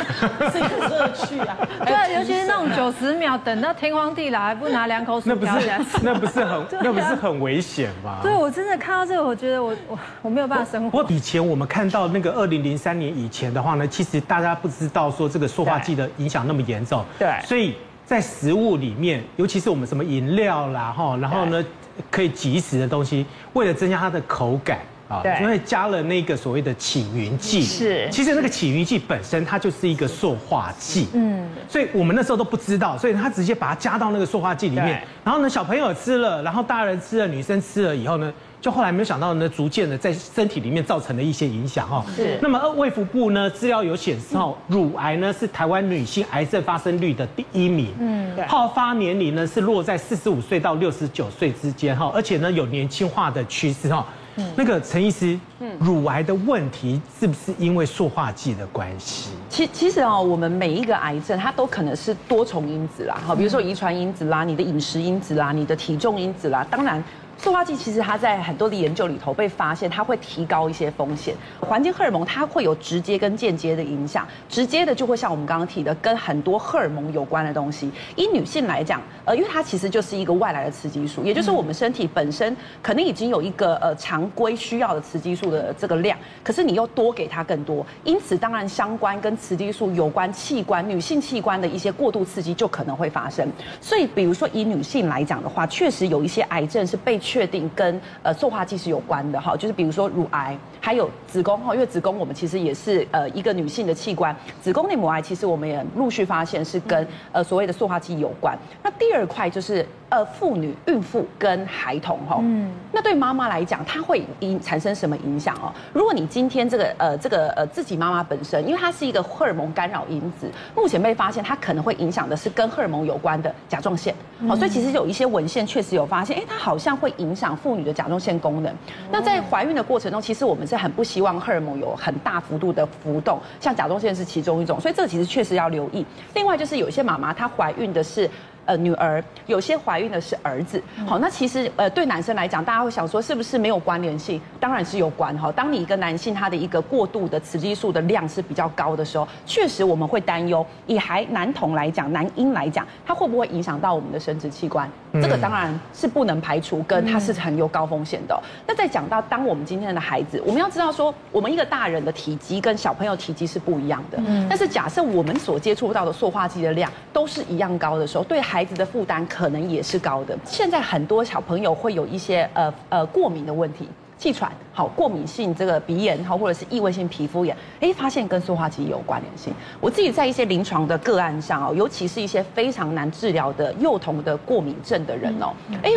[0.53, 1.57] 这个乐趣啊。
[1.85, 5.71] 对，尤其是那种九十秒等到天荒地老还不拿两口水，那不是
[6.03, 8.19] 那不是很 那不是很危险吗？
[8.23, 10.90] 对，我真的看到这个，我觉得我我我没有办法生活。
[10.90, 17.05] 不过以前我们看到那个二零零三年以前的话呢，其实大家不知道说这个塑化剂的影响那么严重。
[17.19, 21.64] 对，所以在食物里面，尤其是我们什么饮料啦哈，然后呢。
[22.11, 38.33] 可以即食的东西，为了增加它的口感啊，因为加了那个所谓的起云剂，是，其实那个起云剂本身它就是一个塑化剂，嗯，所以我们那时候都不知道，所以他直接把它加到那个塑化剂里面，然后呢，小朋友吃了，然后大人吃了，女生吃了以后呢。
[38.61, 42.05] 就后来没有想到呢，逐渐的在身体里面造成了一些影响哈。
[42.14, 42.38] 是。
[42.42, 47.88] 那么卫福部呢资料有显示哦，乳癌呢是台湾女性癌症发生率的第一名。
[47.99, 48.44] 嗯，对。
[48.46, 54.07] 好发年龄呢是落在四十五岁到六十九岁之间哈，而且呢有年轻化的趋势哈。
[54.37, 54.46] 嗯。
[54.55, 59.31] 那个陈医师，嗯，乳癌的问题是不是因为塑化剂的关系？
[59.49, 67.03] 其其实哦，我们每一个癌症它都可能是多重因子啦，哈，比如说遗传因子啦，你的饮食因子啦，你的体重因子啦，当然。
[67.42, 71.35] 塑化剂其实它在很多的研究里头被发现，它会提高一些风险。
[71.59, 77.90] 环境荷尔蒙它会有直接跟间接的影响，直接的就会像我们刚刚提的，跟很多荷尔蒙有关的东西。
[78.14, 93.50] 以女性来讲，呃，因为它其实就是一个外来的雌激素，也就是我们身体本身可能已经有一个呃常规需要的雌激素的这个量，可是你又多给它更多，因此当然相关跟雌激素有关器官、女性器官的一些过度刺激就可能会发生。
[93.81, 97.18] 所以，比如说以女性来讲的话，确实有一些癌症是被。
[97.31, 108.59] 确定跟呃塑化剂是有关的哈，就是比如说乳癌，还有子宫哈，因为子宫我们其实也是呃一个女性的器官，子宫内膜癌其实我们也陆续发现是跟呃所谓的塑化剂有关。
[108.83, 109.87] 那第二块就是。
[110.11, 115.73] 呃，妇女、孕妇跟孩童哈，嗯，那对妈妈来讲，它会影产生什么影响哦？
[115.92, 124.12] 如果你今天这个呃这个呃自己妈妈本身，因为它是一个荷尔蒙干扰因子，目前被发现它可能会影响的是跟荷尔蒙有关的甲状腺，
[124.49, 128.75] 好，所以其实有一些文献确实有发现，哎，它好像会影响妇女的甲状腺功能。
[129.12, 136.05] 那在怀孕的过程中，其实我们是很不希望荷尔蒙有很大幅度的浮动，像甲状腺是其中一种，所以这个其实确实要留意。
[136.35, 138.29] 另外就是有一些妈妈她怀孕的是。
[138.66, 144.40] 呃，女儿有些怀孕的是儿子，好，那其实呃，对男生来讲，大家会想说是不是没有关联性？
[144.61, 145.51] 当然是有关哈。
[145.53, 150.64] 当你一个男性他的一个过度的雌激素的量是比较高的时候，确实我们会担忧。
[150.87, 154.88] 以孩男童来讲，男婴来讲，他会不会影响到我们的生殖器官？
[155.14, 158.42] 这个当然是不能排除，跟它是很有高风险的。
[158.66, 164.18] 那再讲到，当我们今天的孩子，我们要知道说，我们一个大人的体积跟小朋友体积是不一样的。
[164.27, 170.37] 嗯但是假设我们所接触到的塑化剂的量都是一样高的时候，对孩子的负担可能也是高的。
[170.44, 173.88] 现在很多小朋友会有一些呃呃过敏的问题。
[174.20, 179.50] 气喘，好，过敏性这个鼻炎，好，或者是异位性皮肤炎，哎，发现跟塑化剂有关联性。
[179.80, 185.92] 我自己在一些临床的个案上哦，尤其是一些非常难治疗的幼童的过敏症的人哦，哎。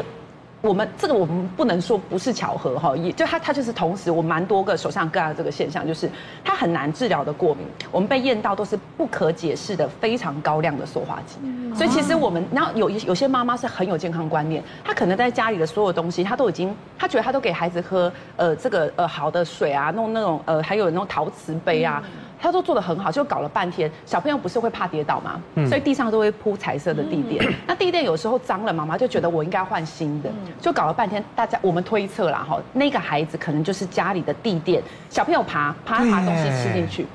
[0.63, 6.09] 我们这个我们不能说不是巧合哈，也就它它就是同时，我蛮多个手上各的这个现象，就是
[6.41, 11.37] 它很难治疗的过敏，我们被验到都是不可解释的非常高量的塑化剂。
[11.75, 22.01] 所以其实我们然后有一有些妈妈是很有健康观念，她可能在家里的所有东西，她都已经她觉得她都给孩子喝呃这个呃好的水啊，弄那种呃还有那种陶瓷杯啊。
[22.43, 23.89] 他都做的很好，就搞了半天。
[24.05, 25.41] 小朋友不是会怕跌倒吗？
[25.55, 27.41] 嗯、所以地上都会铺彩色的地垫。
[27.47, 31.23] 嗯、 那地垫有时候脏了，妈妈就觉得我应该换新的，嗯、就搞了半天。
[31.37, 37.07] 大家我们推测啦，哈，那个孩子可能就是家里的地垫，小朋友爬爬爬东西吃进去。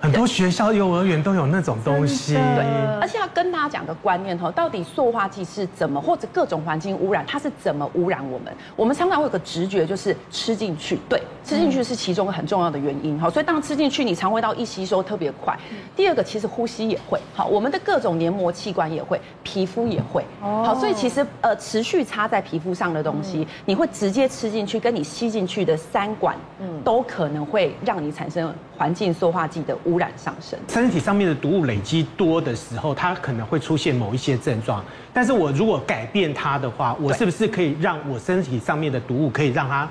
[0.00, 2.64] 很多学校、幼儿园都有那种东西，对，
[3.00, 8.52] 而且要跟大家讲个观念哈，到底塑化剂是怎么，或者各种环境污染，它是怎么污染我们？
[8.76, 13.28] 我们常常会有个直觉，就是吃进去，对，吃进去是其中很重要的原因哈。
[13.28, 15.58] 所以当吃进去，你肠胃道一吸收特别快。
[15.96, 29.76] 第二个，其实呼吸也会，好，我们的各种黏膜器官也会，皮肤也会，好，所以其实呃，持续擦在皮肤上的东西，你会直接吃进去，跟你吸进去的三管，嗯，都可能会让你产生环境塑化剂的。
[29.84, 34.84] 污染上升，身体上面的毒物累积多的时候，它可能会出现某一些症状。
[35.14, 39.88] 但是我如果改变它的话，我是不是可以让我身体上面的毒物可以让它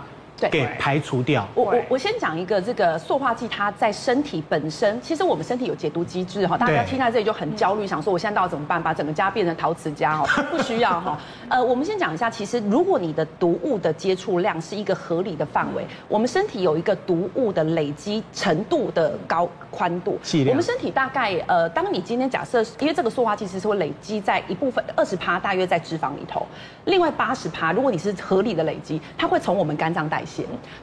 [0.50, 1.47] 给排除掉。
[1.56, 6.58] 我我我先讲一个这个塑化剂，它在身体本身，其实我们身体有解毒机制哈。
[6.58, 8.82] 大家听在这里就很焦虑，想说我现在到底怎么办？
[8.82, 10.28] 把整个家变成陶瓷家哦？
[10.52, 11.19] 不需要哈。
[11.50, 20.19] 呃，我们先讲一下，其实如果你的毒物的接触量是一个合理的范围，我们身体有一个毒物的累积程度的高宽度。
[20.50, 26.45] 我们身体大概呃，当你今天假设，因为这个塑化剂其实是会累积在一部分二十趴，大约在脂肪里头，
[26.86, 30.23] 另外八十趴，如果你是合理的累积，它会从我们肝脏代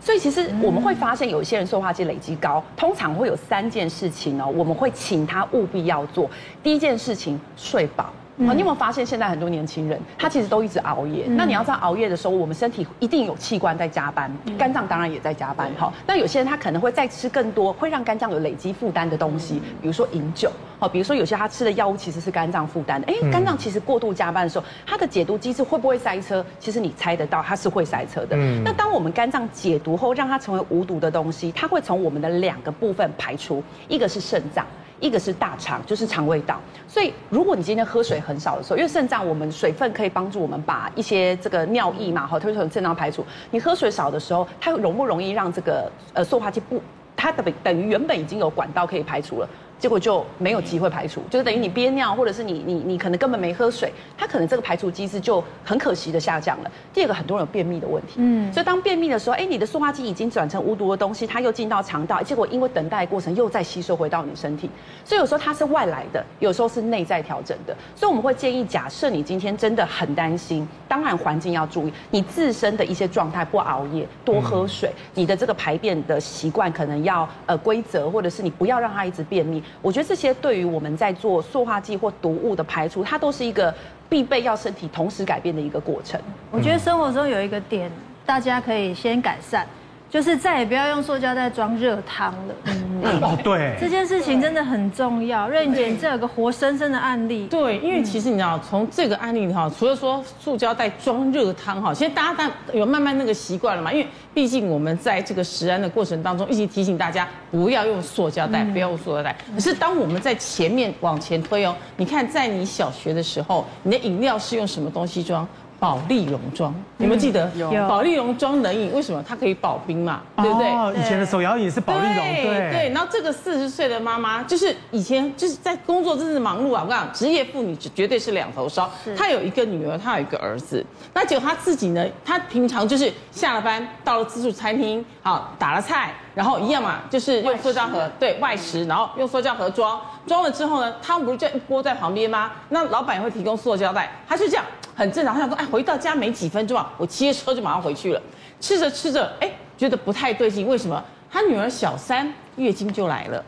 [0.01, 6.31] 所以其实我们会发现，有些人塑化剂累积高，通常会有三件事情哦，我们会请他务必要做。
[6.63, 8.13] 第一件事情，睡饱。
[8.47, 11.27] 好，你有没有发现现在很多年轻人，他其实都一直熬夜。
[11.29, 15.71] 那你要知道熬夜的时候，我们身体一定有器官在加班，肝脏当然也在加班。
[15.77, 20.51] 好，那有些人他可能会再吃更多，会让肝脏有累积负担的东西，比如说饮酒。
[20.81, 23.07] 好，比如说有些他吃的药物其实是肝脏负担的。
[23.07, 26.45] 哎，肝脏其实过度加班的时候，它的解毒机制会不会塞车？
[26.59, 28.37] 其实你猜得到，它是会塞车的。
[28.65, 34.67] 那当我们肝脏解毒后，让它成为无毒的东西，它会从我们的两个部分排出，一个是肾脏。
[35.05, 36.59] 一个是大肠，就是肠胃道。
[36.89, 43.23] 所以，如果你今天喝水很少的时候，因为肾脏我们水分可以帮助我们把一些这个尿液嘛，好，推从肾脏排除。
[43.51, 46.81] 你喝水少的时候，它容不容易让这个呃塑化剂不？
[47.15, 49.49] 它等等于原本已经有管道可以排除了。
[49.79, 56.71] 结果就没有机会排除，就是等于你憋尿，或者是你你你可能根本没喝水，它可能这个排除机制就很可惜的下降了。
[56.93, 64.71] 第二个，很多人有便秘的问题，嗯，所以当便秘的时候，哎，你的塑化剂已经转成无毒的东西，它又进到肠道，结果因为等待的过程又再吸收回到你身体，
[65.05, 67.77] 所以有时候它是外来的，有时候是内在调整的。
[67.95, 79.63] 所以我们会建议，假设你今天真的很担心，当然环境要注意，你自身的一些状态，不熬夜，多喝水，你的这个排便的习惯可能要呃规则，或者是你不要让它一直便秘。
[79.83, 83.75] 我觉得这些对于我们在做塑化剂或毒物的排除，它都是一个
[84.09, 86.21] 必备要身体同时改变的一个过程。
[86.51, 87.91] 我觉得生活中有一个点，
[88.25, 89.67] 大家可以先改善。
[90.15, 92.55] 就是再也不要用塑胶袋装热汤了。
[92.67, 95.49] 嗯，哦，对，这件事情真的很重要。
[95.49, 97.49] 瑞姐，这有个活生生的案例。
[97.49, 103.93] 对，因为其实你知道，从这个案例哈，除了说塑胶袋装热汤哈，现在大家有慢慢那个习惯了嘛。
[103.93, 109.37] 因为毕竟我们在这个食安的过程当中，一直提醒大家不要用塑胶袋，不要用塑胶袋。
[109.53, 115.45] 可是当我们在前面往前推哦，你看在你小学的时候，你的饮料是用什么东西装？
[115.85, 117.47] 保丽龙装，你们记得？
[117.55, 120.23] 有保利龙装冷饮，为什么它可以保冰嘛？
[120.39, 120.71] 对不对？
[120.71, 122.89] 哦，以前的手摇饮是保丽龙，对对。
[122.95, 126.81] 然后这个四十岁的妈妈，就是以前就是在工作真是忙碌啊！
[126.83, 128.91] 我跟你讲，职业妇女绝对是两头烧。
[129.15, 130.83] 她有一个女儿，她有一个儿子。
[131.13, 132.03] 那结果她自己呢？
[132.25, 142.51] 她平常就是下了班到了自助餐厅，好打了菜，然后一样嘛，就是用塑胶盒对外食，然后用塑胶盒装，装了之后呢，汤不是就一锅在旁边吗？
[142.71, 144.65] 那老板也会提供塑胶袋，他就这样。
[144.97, 148.23] 很正常，他想说，哎，回到家没几分钟啊，我骑着车就马上回去了。
[148.61, 151.03] 吃着吃着，哎，觉得不太对劲，为什么？
[151.31, 153.45] 他女儿小三月经就来了。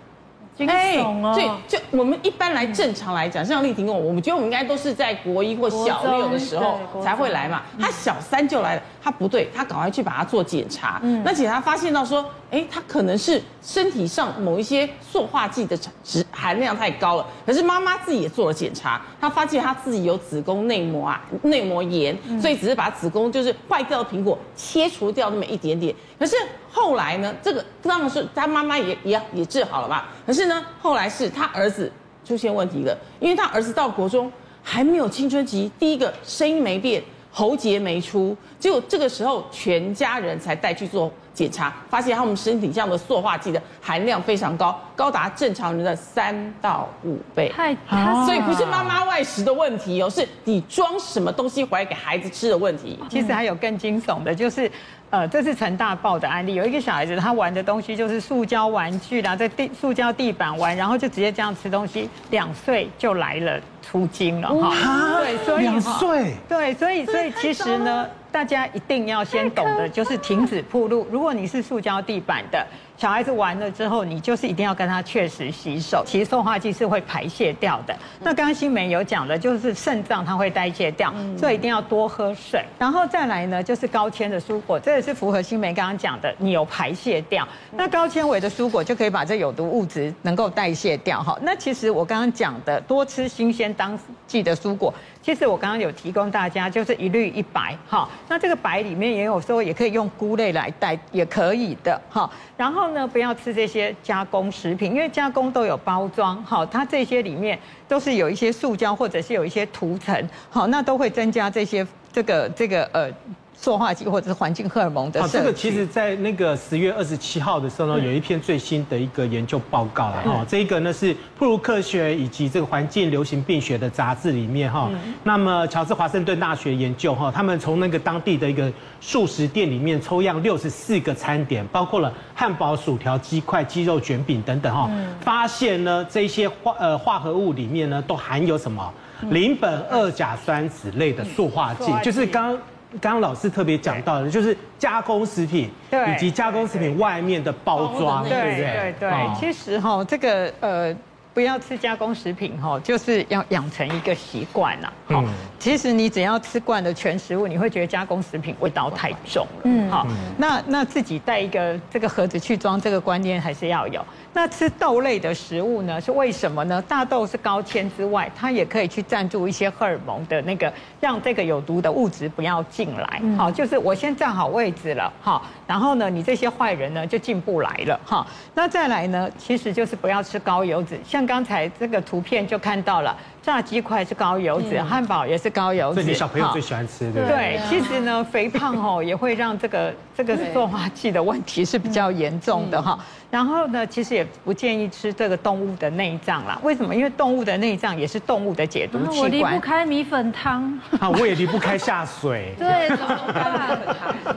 [0.59, 0.97] 哎，
[1.35, 7.63] 对，就我们一般来正常来讲，像丽婷跟我，我们觉得我们应该都是在国一或小六的时候才会来嘛。
[7.79, 10.99] 他小三就来了，他不对，他赶快去把他做检查。
[11.03, 17.27] 嗯，那检查发现到说，哎，他可能是身体上某一些塑化剂的值含量太高了。
[17.45, 25.95] 可是妈妈自己也做了检查，她发现她自己有子宫内膜啊内膜炎，所以只是把子宫就是坏掉的苹果切除掉那么一点点。
[26.19, 26.35] 可是
[26.73, 30.09] 后来呢，这个当然是他妈妈也也也治好了吧？
[30.27, 31.93] 可是呢，后来是他儿子
[32.25, 47.53] 出现问题了，因为他儿子到国中还没有青春期，第一个声音没变，喉结没出，结果这个时候全家人才带去做检查，发现他们身体上的塑化剂的含量非常高，高达正常人的三到五倍。
[47.55, 47.77] 太，
[48.25, 52.99] 所以不是妈妈外食的问题哦，是你装什么东西回来给孩子吃的问题。
[53.11, 54.69] 其实还有更惊悚的，就是。
[55.09, 64.75] 呃，这是成大报的案例，有一个小孩子，他玩的东西就是塑胶玩具啦，在地塑胶地板玩，然后就直接这样吃东西，两岁就来了出精了哈。
[65.21, 66.35] 对，所以两岁。
[66.49, 71.07] 对，所以所以其实呢，大家一定要先懂得就是停止铺路。
[71.11, 72.67] 如果你是塑胶地板的。
[72.99, 76.03] 小孩子玩了之后，你就是一定要跟他确实洗手。
[76.07, 77.95] 其实塑化剂是会排泄掉的。
[78.21, 82.65] 那刚刚新梅有讲的，就是肾脏它会代谢掉，所以一定要多喝水。
[82.79, 87.47] 然后再来呢，就是高纤的蔬果，这也是符合新梅刚刚讲的，你有排泄掉。
[87.73, 91.23] 那高纤维的蔬果就可以把这有毒物质能够代谢掉。
[91.23, 94.95] 哈，那其实我刚刚讲的，多吃新鲜当季的蔬果。
[95.27, 102.31] 其实我刚刚有提供大家，就是一绿一白，哈，那这个白里面也有时候也可以用菇类来代，也可以的，哈。
[102.57, 107.59] 然后呢，不要吃这些加工食品，因为加工都有包装，哈，它这些里面
[107.89, 113.11] 都是有一些塑胶或者是有一些涂层，好，那都会增加这些这个这个呃。
[113.59, 115.27] 塑化剂或者是环境荷尔蒙的。
[115.29, 120.45] 这个其实，在那个十月二十七号的时候呢，有一篇最新的一个研究报告了哈。
[120.47, 124.91] 这个呢是《普鲁克学》以及这个环境流行病学的杂志里面哈。
[125.25, 134.91] 那么乔治华盛顿大学研究哈，他们从那个当地的一个素食店里面抽样六十四个餐点，包括了汉堡、薯条、鸡块、鸡肉卷饼等等哈，
[135.21, 138.93] 发现呢这些化呃化合物里面呢都含有什么？
[139.31, 142.55] 邻苯二甲酸酯类的塑化剂，就是刚
[143.01, 148.95] 刚刚老师特别讲到的，就是加工食品以及加工食品外面的包装，对不对？
[148.99, 149.13] 对对。
[149.39, 150.97] 其实哈，这个呃。
[151.37, 154.91] 不要吃加工食品哈，就是要养成一个习惯呐。
[155.07, 155.23] 好，
[155.59, 159.61] 其实你只要吃惯了全食物，你会觉得加工食品味道太重了。
[159.65, 160.07] 嗯，好，
[160.39, 164.03] 那那自己带一个这个盒子去装，这个观念还是要有。
[164.37, 165.99] 那吃豆类的食物呢？
[165.99, 166.81] 是为什么呢？
[166.83, 170.71] 大豆是高纤之外，它也可以去赞助一些荷尔蒙的那个，
[171.01, 173.23] 让这个有毒的物质不要进来。
[173.39, 177.99] 好，就是我先站好位置了，好，然后呢，你这些坏人呢就进不来了。
[178.05, 181.27] 哈，那再来呢，其实就是不要吃高油脂，像。
[181.27, 183.17] 刚才这个图片就看到了。
[183.47, 187.29] 炸鸡块是高油脂，汉堡也是高油脂，这你小朋友最喜欢吃的。
[187.29, 192.99] 对，其实呢， 肥胖哦也会让这个这个塑化剂的问题是比较严重的哈。
[193.31, 196.59] 然后呢，其实也不建议吃这个动物的内脏啦。
[196.65, 196.93] 为什么？
[196.93, 199.19] 因为动物的内脏也是动物的解毒器官。
[199.21, 200.65] 我离不开米粉汤。
[200.99, 202.53] 啊，我也离不开下水。
[202.59, 203.79] 对，怎么办？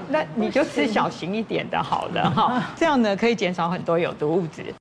[0.07, 4.72] 那你就吃小型一点的好了哈，这样呢可以减少很多有毒物质。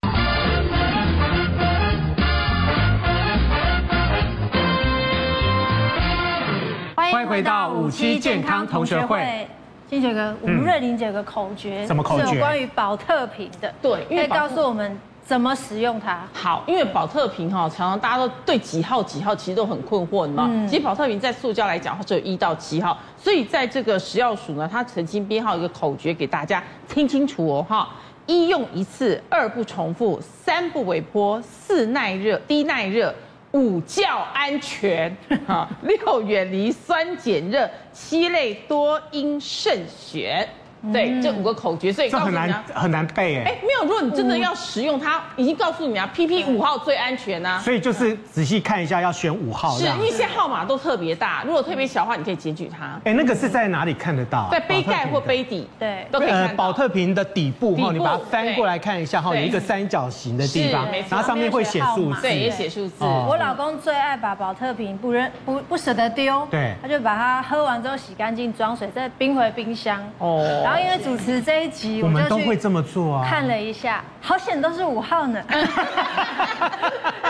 [7.29, 9.47] 回到五期健康同学会，
[9.87, 12.27] 金学哥，我们瑞玲姐有个口诀，什么口诀？
[12.27, 16.27] 是有关于保特瓶的，对，可以告诉我们怎么使用它。
[16.33, 20.51] 好，因为保特瓶哈，常常大家都对几号几号其实都很困惑的嘛。
[20.67, 27.91] 其实保特瓶在塑胶来讲，它只有一到七号，所以在这个食药署呢，它曾经编号一个口诀给大家听清楚哦哈：
[28.25, 33.15] 一用一次，二不重复，三不微波，四耐热，低耐热。
[33.53, 40.49] 五教安全，哈，六远离酸碱热，七类多应慎选。
[40.93, 43.51] 对，这五个口诀，所以这很难很难背哎。
[43.51, 47.61] 哎，没有，如果你真的要使用它，已经告诉你啊，PP 五号最安全呐。
[47.63, 49.77] 所以就是仔细看一下，要选五号。
[49.77, 52.99] 是，因为现在号码都特别大，如果特别小的话，你可以检举它。
[53.05, 54.49] 哎，那个是在哪里看得到？
[54.51, 56.73] 在杯盖或杯底，对，都可以看保。
[56.79, 63.05] 特瓶的底部哈，你把它翻过来看一下哈，有一个三角形的地方，然后上面会写数字，对，也写数字。
[63.05, 70.01] 我老公最爱把宝特瓶不扔不不舍得丢，对，他就把它喝完之后洗干净装水，再冰回冰箱。
[70.19, 71.39] 哦，然后因为主持。
[71.41, 73.27] 这一集我们都会这么做啊！
[73.27, 75.43] 看了一下，好险都是五号呢。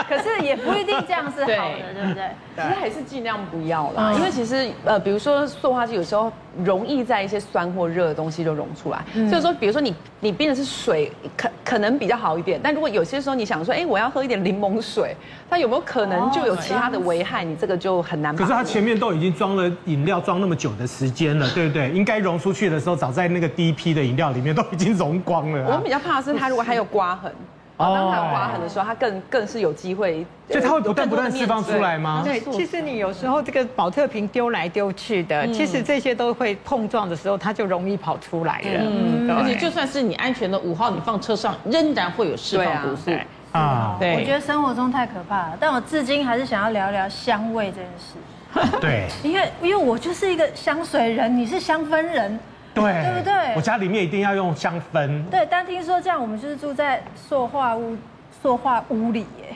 [0.09, 2.29] 可是也不一定这样是好的，对，不对？
[2.55, 6.29] 其实还是尽量不要啦，因为其实呃，比如说塑化剂有时候
[6.65, 9.05] 容易在一些酸或热的东西就溶出来。
[9.29, 12.59] 所以说，比如说你你冰的是水，可可能比较好一点。
[12.63, 15.15] 但如果有些时候你想说，哎，我要喝一点柠檬水，
[15.47, 17.43] 它有没有可能就有其他的危害？
[17.43, 18.35] 你这个就很难。
[18.35, 21.91] 可是它前面都已经装了饮料，装那么久的时间了，对不对？
[21.91, 25.63] 应该溶出去的时候，早在那个第一批的饮料里面都已经溶光了。
[25.67, 27.31] 我们比较怕的是它如果还有刮痕。
[27.79, 32.21] 哦，当它有刮痕的时候，它更更是有机会，所以它会不断不断释放出来吗？
[32.25, 38.81] 对，其实你有时候这个保特瓶丢来丢去的，其实这些都会碰撞的时候，它就容易跑出来了。
[38.83, 43.11] 嗯，而且就算是你安全的五号，你放车上仍然会有释放毒素
[43.53, 43.95] 啊。
[43.97, 48.79] 对，我觉得生活中太可怕了，但我至今还是想要聊聊香味这件事。
[48.81, 52.37] 对，因为因为我就是一个香水人，你是香氛人。
[52.81, 53.55] 对，对不对？
[53.55, 55.23] 我家里面一定要用香氛。
[55.29, 57.97] 对，但听说这样，我们就是住在塑化屋、
[58.41, 59.55] 塑化屋里耶。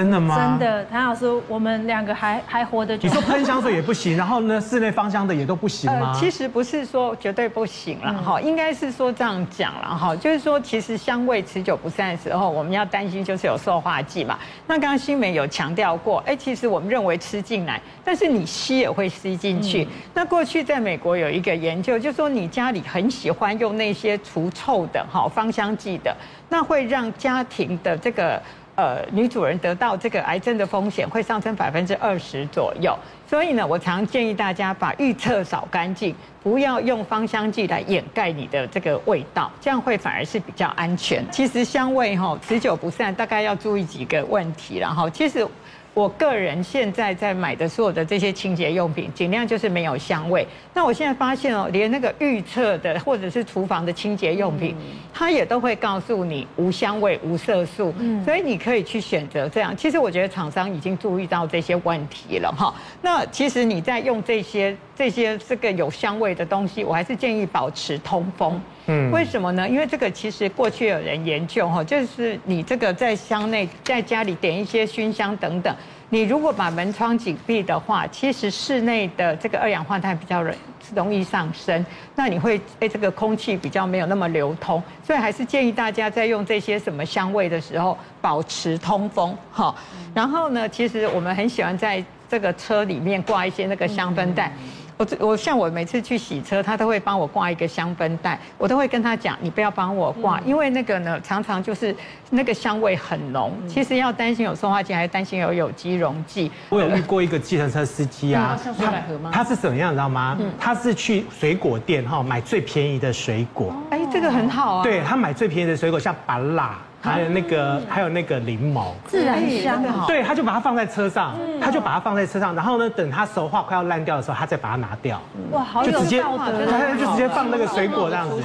[0.00, 0.56] 真的吗？
[0.58, 2.96] 真的，谭老师，我们两个还还活得。
[2.96, 6.12] 你说喷香水也不行， 然后呢，室内芳香的也都不行吗？
[6.14, 14.38] 呃，其实不是说绝对不行了哈，嗯、应该是说这样讲了哈，就是说其实香味持久不散的时候，我们要担心就是有塑化剂嘛。
[14.66, 19.84] 那刚刚新梅有强调过，哎，其实我们认为吃进来，但是你吸也会吸进去。
[19.84, 26.16] 嗯、那过去在美国有一个研究，就是说你家里很喜欢用那些除臭的哈芳香剂的，
[26.48, 28.40] 那会让家庭的这个。
[28.76, 32.96] 呃，女主人得到这个癌症的风险会上升百分之二十左右，
[33.28, 41.24] 所以呢，我常建议大家把预测扫干净，不要用芳香剂来掩盖你的这个味道，这样会反而是比较安全。
[41.30, 45.46] 其实香味哈持久不散，大概要注意几个问题，然后其实。
[45.92, 50.46] 我个人现在在买的所有的这些清洁用品，尽量就是没有香味。
[50.72, 54.76] 那我现在发现哦，连那个预测的或者是厨房的清洁用品，
[55.12, 57.92] 它也都会告诉你无香味、无色素。
[57.98, 59.76] 嗯，所以你可以去选择这样。
[59.76, 62.72] 其实我觉得厂商已经注意到这些问题了哈。
[63.02, 64.76] 那其实你在用这些。
[65.00, 68.60] 这些这个有香味的东西，我还是建议保持通风。
[68.84, 69.66] 嗯，为什么呢？
[69.66, 75.74] 因为这个其实过去有人研究哈，就是你这个在箱内，在家里点一些熏香等等，
[76.10, 80.54] 你如果把门窗紧闭的话，其实室内的这个二氧化碳比较容
[80.94, 81.82] 容易上升，
[82.14, 89.74] 那你会哎这个空气比较没有那么流通，所以还是建议大家在用这些什么香味的时候保持通风哈。
[90.12, 94.52] 然后呢，其实我们很喜欢在这个车里面挂一些那个香氛袋。
[95.00, 101.96] 我我像我每次去洗车，他都会帮我挂一个香氛袋，我都会跟他讲，你不要帮我挂，因为那个呢常常就是
[102.28, 103.50] 那个香味很浓。
[103.66, 106.52] 其实要担心有塑化剂，还是担心有有机溶剂。
[106.68, 110.38] 我有遇过一个计程车司机啊，他他是怎么样，你知道吗？
[110.58, 113.74] 他是去水果店哈买最便宜的水果。
[113.88, 114.82] 哎，这个很好啊。
[114.82, 116.76] 对，他买最便宜的水果，像芭乐。
[117.02, 119.88] 还有那个，还有那个柠檬，自然香的。
[120.06, 125.20] 对，他就把它放在车上，他就把它放在车上，然后呢，等它熟化快要烂掉的时候，他再把它拿掉。
[125.50, 126.66] 哇，好有道德。
[126.66, 128.36] 他就直接放那个水果这样子。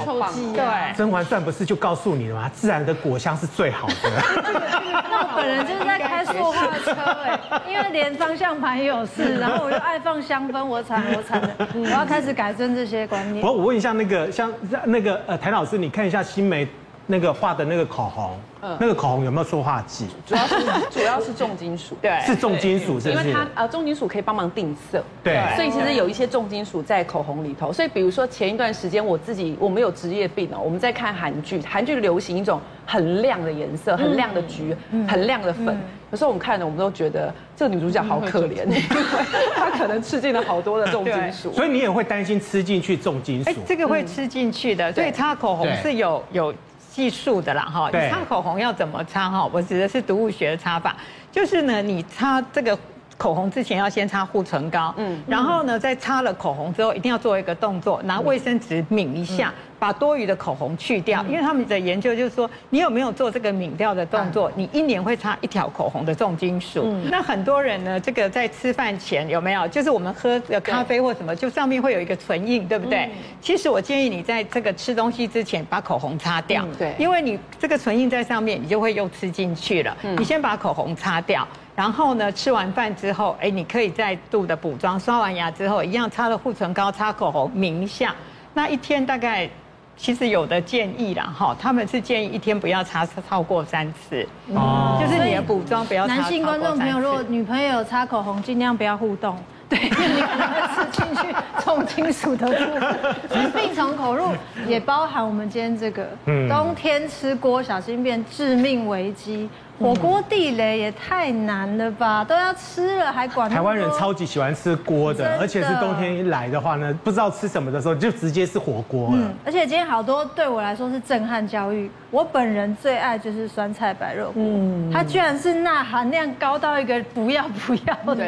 [0.54, 0.64] 对，
[0.96, 2.50] 《甄嬛传》不是就告诉你了吗？
[2.54, 3.94] 自然的果香是最好的。
[5.10, 6.92] 那我本人就是在开塑化车
[7.24, 7.38] 哎，
[7.68, 13.44] 因为连方向盘也有事，然后我又爱放香氛，我惨我惨的，我要开始改正这些观念。
[13.44, 14.50] 我我问一下那个像
[14.84, 16.66] 那个呃谭老师，你看一下新梅。
[17.06, 20.08] 那个画的那个口红，嗯，那个口红有没有塑化剂？
[20.26, 20.56] 主要是
[20.90, 23.24] 主要是重金属，对，是重金属，是不是？
[23.24, 27.72] 因为它呃重金属可以帮忙定色，对，所以其实有一些重金属在口红里头。
[27.72, 34.74] 所以比如说前一段时间我自己我们有职业病哦，我们在看韩剧，韩剧流行一种很亮的颜色，很亮的橘，
[35.08, 35.78] 很亮的粉。
[36.10, 38.82] 有时候我们看了，我们都觉得这个女主角好可怜，因为
[39.54, 41.52] 她可能吃进了好多的重金属。
[41.52, 43.52] 所以你也会担心吃进去重金属？
[43.66, 46.52] 这个会吃进去的，所以擦口红是有有。
[46.96, 49.46] 技术的啦哈，你擦口红要怎么擦哈？
[49.52, 50.96] 我指的是毒物学的擦法，
[51.30, 52.78] 就是呢，你擦这个
[53.18, 59.52] 口红之前要先擦护唇膏，嗯，然后呢，在擦了口红之后，一定要做一个动作，拿卫生纸抿一下。
[59.78, 66.84] 把多余的口红去掉，因为他们的研究就是说，你有没有做这个抿掉的动作，你一年会擦一条口红的重金属。
[67.10, 69.68] 那很多人呢，这个在吃饭前有没有？
[69.68, 73.10] 就是我们喝的咖啡或什么，就上面会有一个唇印，对不对？
[73.40, 79.96] 其实我建议你在这个吃东西之前把口红擦掉，对，因为你这个唇印在上面，你就会又吃进去了。
[80.16, 88.14] 你先把口红擦掉，然后呢，吃完饭之后，哎，你可以再度的补妆，刷完牙之后一样擦了护唇膏，擦口红，抿一下，
[88.54, 89.48] 那一天大概。
[89.96, 96.16] 其实有的建议啦，哈，他们是建议一天不要擦超过三次，哦，就是你的补妆不要擦。
[96.16, 99.36] 男性观众朋友，如果女朋友擦口红，尽量不要互动，
[99.68, 101.34] 对，因为你可能会吃进去
[101.64, 103.52] 重金属的部分。
[103.52, 104.26] 病从口入，
[104.66, 106.06] 也包含我们今天这个，
[106.48, 109.48] 冬天吃锅小心变致命危机。
[109.78, 112.24] 火锅地雷也太难了吧！
[112.24, 113.48] 都要吃了还管？
[113.50, 119.16] 台湾人超级喜欢吃锅的，而且是冬天一来的话呢，不知道吃什么的时候就直接是火锅了。
[119.16, 121.90] 嗯，而且今天好多对我来说是震撼教育。
[122.10, 128.24] 我本人最爱就是酸菜白肉锅，嗯，它居然是钠含量高到一个不要不要的，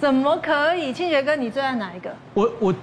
[0.00, 0.92] 怎么可以？
[0.92, 2.10] 清杰哥，你最爱哪一个？
[2.34, 2.74] 我我。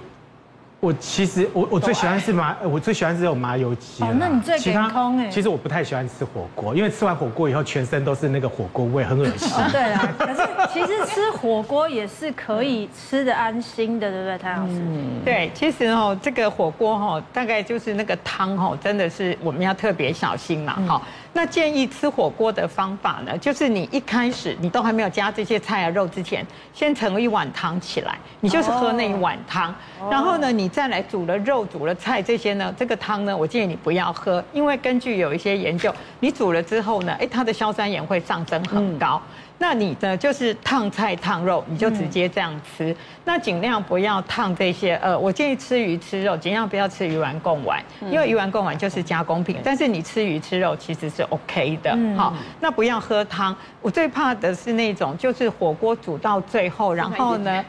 [0.80, 4.02] 我其实我我最喜欢是麻，我最喜欢是有麻油鸡。
[4.02, 5.28] 哦，那你最健康哎。
[5.28, 9.52] 其实我不太喜欢吃火锅，因为吃完火锅以后全身都是那个火锅味，很恶心。
[9.52, 10.08] 哦，对啊。
[10.18, 14.72] 可是其实吃火锅也是可以吃的安心的，对不对，谭老师？
[14.74, 21.02] 嗯，对，其实哦，这个火锅哈，大概就是那个汤哈，真的是我们要特别小心嘛，哈。
[21.32, 29.74] 那建议吃火锅的方法呢，就是你一开始你都还没有加这些菜啊肉之前，先盛一碗汤起来，你就是喝那一碗汤，
[30.10, 39.20] 然后呢，你再来煮了肉、煮了菜这些呢，这个汤呢，我建议你不要喝，因为根据有一些研究，你煮了之后呢，哎，它的硝酸盐会上升很高。
[39.62, 42.92] 那你呢，就是烫菜烫肉，你就直接这样吃。
[42.92, 42.96] 嗯、
[43.26, 47.78] 那尽量不要烫这些，呃，我建议吃鱼吃肉，尽量不要吃鱼丸贡丸，
[48.10, 49.58] 因为鱼丸贡丸就是加工品。
[49.62, 52.34] 但是你吃鱼吃肉其实是 OK 的，好。
[52.58, 57.62] 那不要喝汤，我最怕的是那种，就是火锅煮到最后，然后呢。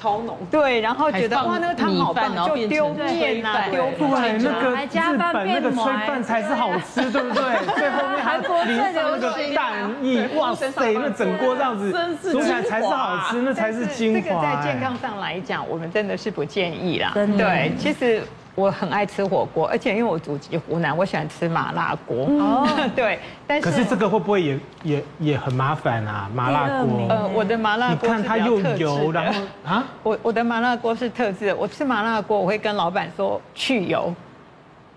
[0.00, 7.42] 超浓，对，然后觉得哇，那个汤好棒，就丢面呐，丢对，那个日本那个炊饭才是好吃，对不对？
[7.76, 9.72] 最后面还淋上那个蛋
[10.04, 11.92] 液，哇塞，那整锅这样子
[12.30, 14.20] 煮起来才是好吃，那才是精华。
[14.20, 17.10] 这个在健康上来讲，我们真的是不建议啦。
[17.14, 18.22] 对，其实。
[18.58, 22.26] 我很爱吃火锅，而且因为我祖籍湖南，我喜欢吃麻辣锅。
[22.26, 26.28] 哦， 对，但是可是这个会不会也也也很麻烦啊？
[26.34, 31.56] 麻辣锅，呃，我的麻辣锅，你看它又油，然后啊，我我的麻辣锅是特制的。
[31.56, 34.12] 我吃麻辣锅，我会跟老板说去油。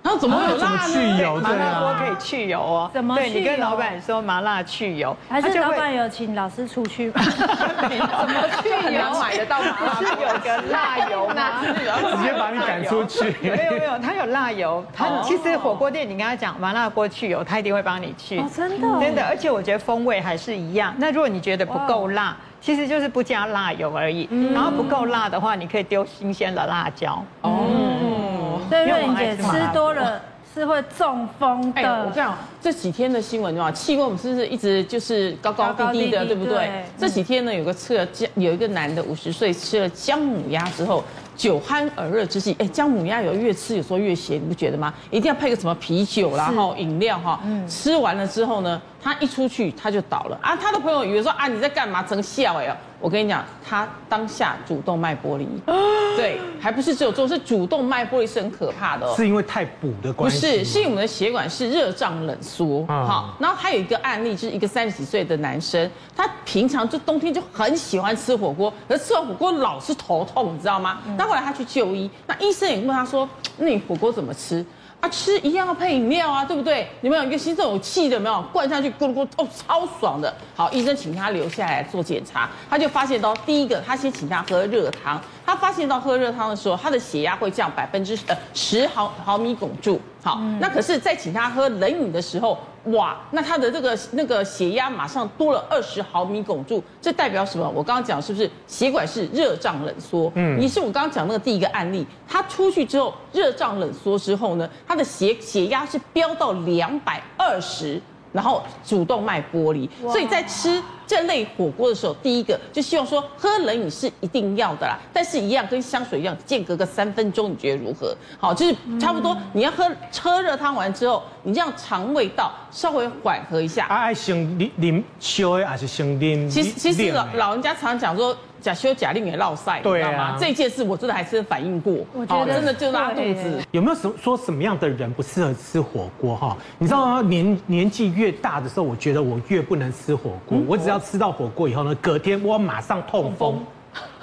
[0.03, 1.35] 然后怎么会有辣去油？
[1.35, 2.89] 麻辣锅可以去油哦。
[2.91, 3.15] 怎么？
[3.15, 7.21] 对你跟老板说麻辣去油，还是老板有请老师出去吗？
[7.21, 9.19] 怎么去油？
[9.19, 11.61] 买得到麻辣锅，是有个辣油吗？
[12.17, 13.35] 直接把你赶出去。
[13.41, 14.83] 没有没有，他有辣油。
[14.95, 18.41] 他其实火锅店，你跟他讲麻辣锅去油，他一定会帮你去。
[18.55, 20.93] 真的真的，而且我觉得风味还是一样。
[20.97, 24.29] 那如果你觉得不够辣，其实就是不加辣油而已。
[24.53, 27.21] 然后不够辣的话，你可以丢新鲜的辣椒。
[27.41, 30.21] 哦，所以瑞玲姐吃多了。
[30.53, 31.81] 是会中风的。
[31.81, 36.83] 我跟你讲，这几天的新闻的话，气温我们是不是一直就是高高低低的，对不对？
[36.97, 41.03] 这几天呢，有个吃了姜，有一个男的五十岁吃了姜母鸭之后，
[41.37, 44.93] 酒酣耳热之际，哎，姜母鸭有越吃有时候越咸，你不觉得吗？
[45.09, 47.39] 一定要配个什么啤酒啦，然后饮料哈。
[47.67, 50.55] 吃完了之后呢，他一出去他就倒了啊。
[50.55, 52.03] 他的朋友以为说啊，你在干嘛？
[52.03, 52.75] 真笑哎。
[53.01, 55.47] 我跟你讲，他当下主动脉剥离，
[56.15, 59.13] 对，还不是只有做，是主动脉剥离是很可怕的哦。
[59.17, 60.39] 是因为太补的关系？
[60.39, 62.85] 不是，是因为我们的血管是热胀冷缩。
[62.85, 70.99] 好，然后还有一个案例，就是一个三十几岁的男生，他平常就冬天就很喜欢吃火锅，可是吃完火锅老是头痛，你知道吗？
[71.17, 73.27] 那后来他去就医，那医生也问他说，
[73.57, 74.63] 那你火锅怎么吃？
[75.01, 76.87] 啊，吃一样要配饮料啊，对不对？
[77.01, 78.19] 有没有一个心这种有气的？
[78.19, 80.31] 没有灌下去咕噜咕噜，哦，超爽的。
[80.55, 89.99] 好，医生请他留下来做检查，他就发现到第一个，他先请他喝热汤，他发现到喝热汤的时候，他的血压会降百分之呃十毫毫米汞柱。
[90.23, 97.69] 好，那可是，在请他喝冷饮的时候，哇，那他的这个那个血压马上多了二十毫米汞柱，这代表什么？
[97.69, 100.31] 我刚刚讲是不是血管是热胀冷缩？
[100.35, 108.01] 嗯，你是我刚刚讲那个第一个案例，他出去之后热胀冷缩之后呢，他的血血压是飙到两百二十。
[108.31, 118.15] 然后主动脉剥离，所以在吃这类火锅的时候，第一个就希望说喝冷饮是一定要的啦，但是一样跟香水一样，间隔个三分钟，你觉得如何？
[118.39, 119.89] 好，就是差不多你要喝
[120.21, 123.85] 喝热汤完之后，你这样肠胃道稍微缓和一下。
[123.87, 126.49] 爱先啉啉烧的还是先啉？
[126.49, 128.35] 其实其实老老人家常常讲说。
[128.61, 133.59] 假修假令也落赛，对啊，这件事我真的还是反映过，我觉得真的就拉肚子。
[133.71, 136.55] 有没有什说什么样的人不适合吃火锅哈？
[136.77, 137.21] 你知道吗？
[137.21, 140.57] 年年纪越大的时候，我觉得我越不能吃火锅。
[140.67, 143.65] 我只要吃到火锅以后呢，隔天我马上痛风，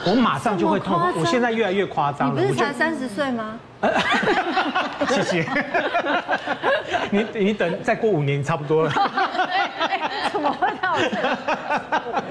[0.06, 0.98] 我马上就会痛。
[1.16, 2.40] 我现在越来越夸张了。
[2.40, 3.58] 你不是才三十岁吗？
[5.08, 5.46] 谢谢。
[7.10, 8.92] 你你等再过五年差不多了。
[10.38, 10.96] 怎么会这样？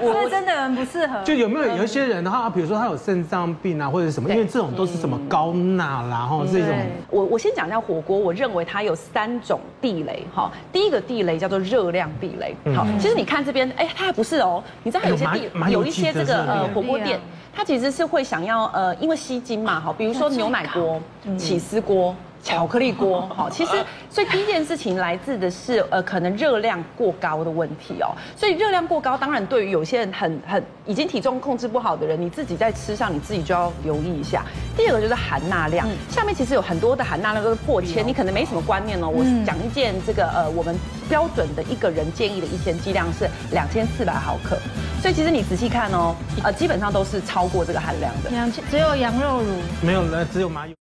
[0.00, 1.22] 所以真的人不适合。
[1.22, 4.30] 就有没有有一些人的话，比如说他有肾脏病啊，或者什么？
[4.30, 6.68] 因为这种都是什么高钠啦，然后这种。
[7.10, 10.50] 我我先讲一下火锅，我认为它有三种地雷哈。
[10.72, 12.56] 第一个地雷叫做热量地雷。
[12.74, 14.62] 好，其实你看这边，哎，它还不是哦。
[14.82, 17.20] 你知道有些地有一些这个呃火锅店，
[17.54, 21.00] 它其实是会想要呃，因为吸金嘛，哈，比如说牛奶锅、
[21.36, 22.14] 起司锅。
[22.42, 23.72] 巧克力锅， 好，其实
[24.10, 28.14] 所以第一件事情来自的是呃，可能热量过高的问题哦。
[28.36, 34.44] 所以热量过高，当然对于有些人很很已经体重控制不好的人，你自己在吃上你自己就要留意一下。
[34.76, 39.08] 第二个就是含钠量，下面其实有很多的含钠量都是破千，你可能没什么观念哦。
[39.08, 40.74] 我讲一件这个呃，我们
[41.08, 44.56] 标准的一个人建议的一天剂量是两千四百毫克，
[45.02, 46.14] 所以其实你仔细看哦，
[46.44, 48.30] 呃，基本上都是超过这个含量的。
[48.30, 49.46] 两千只有羊肉乳，
[49.82, 50.74] 没有了，只有麻油。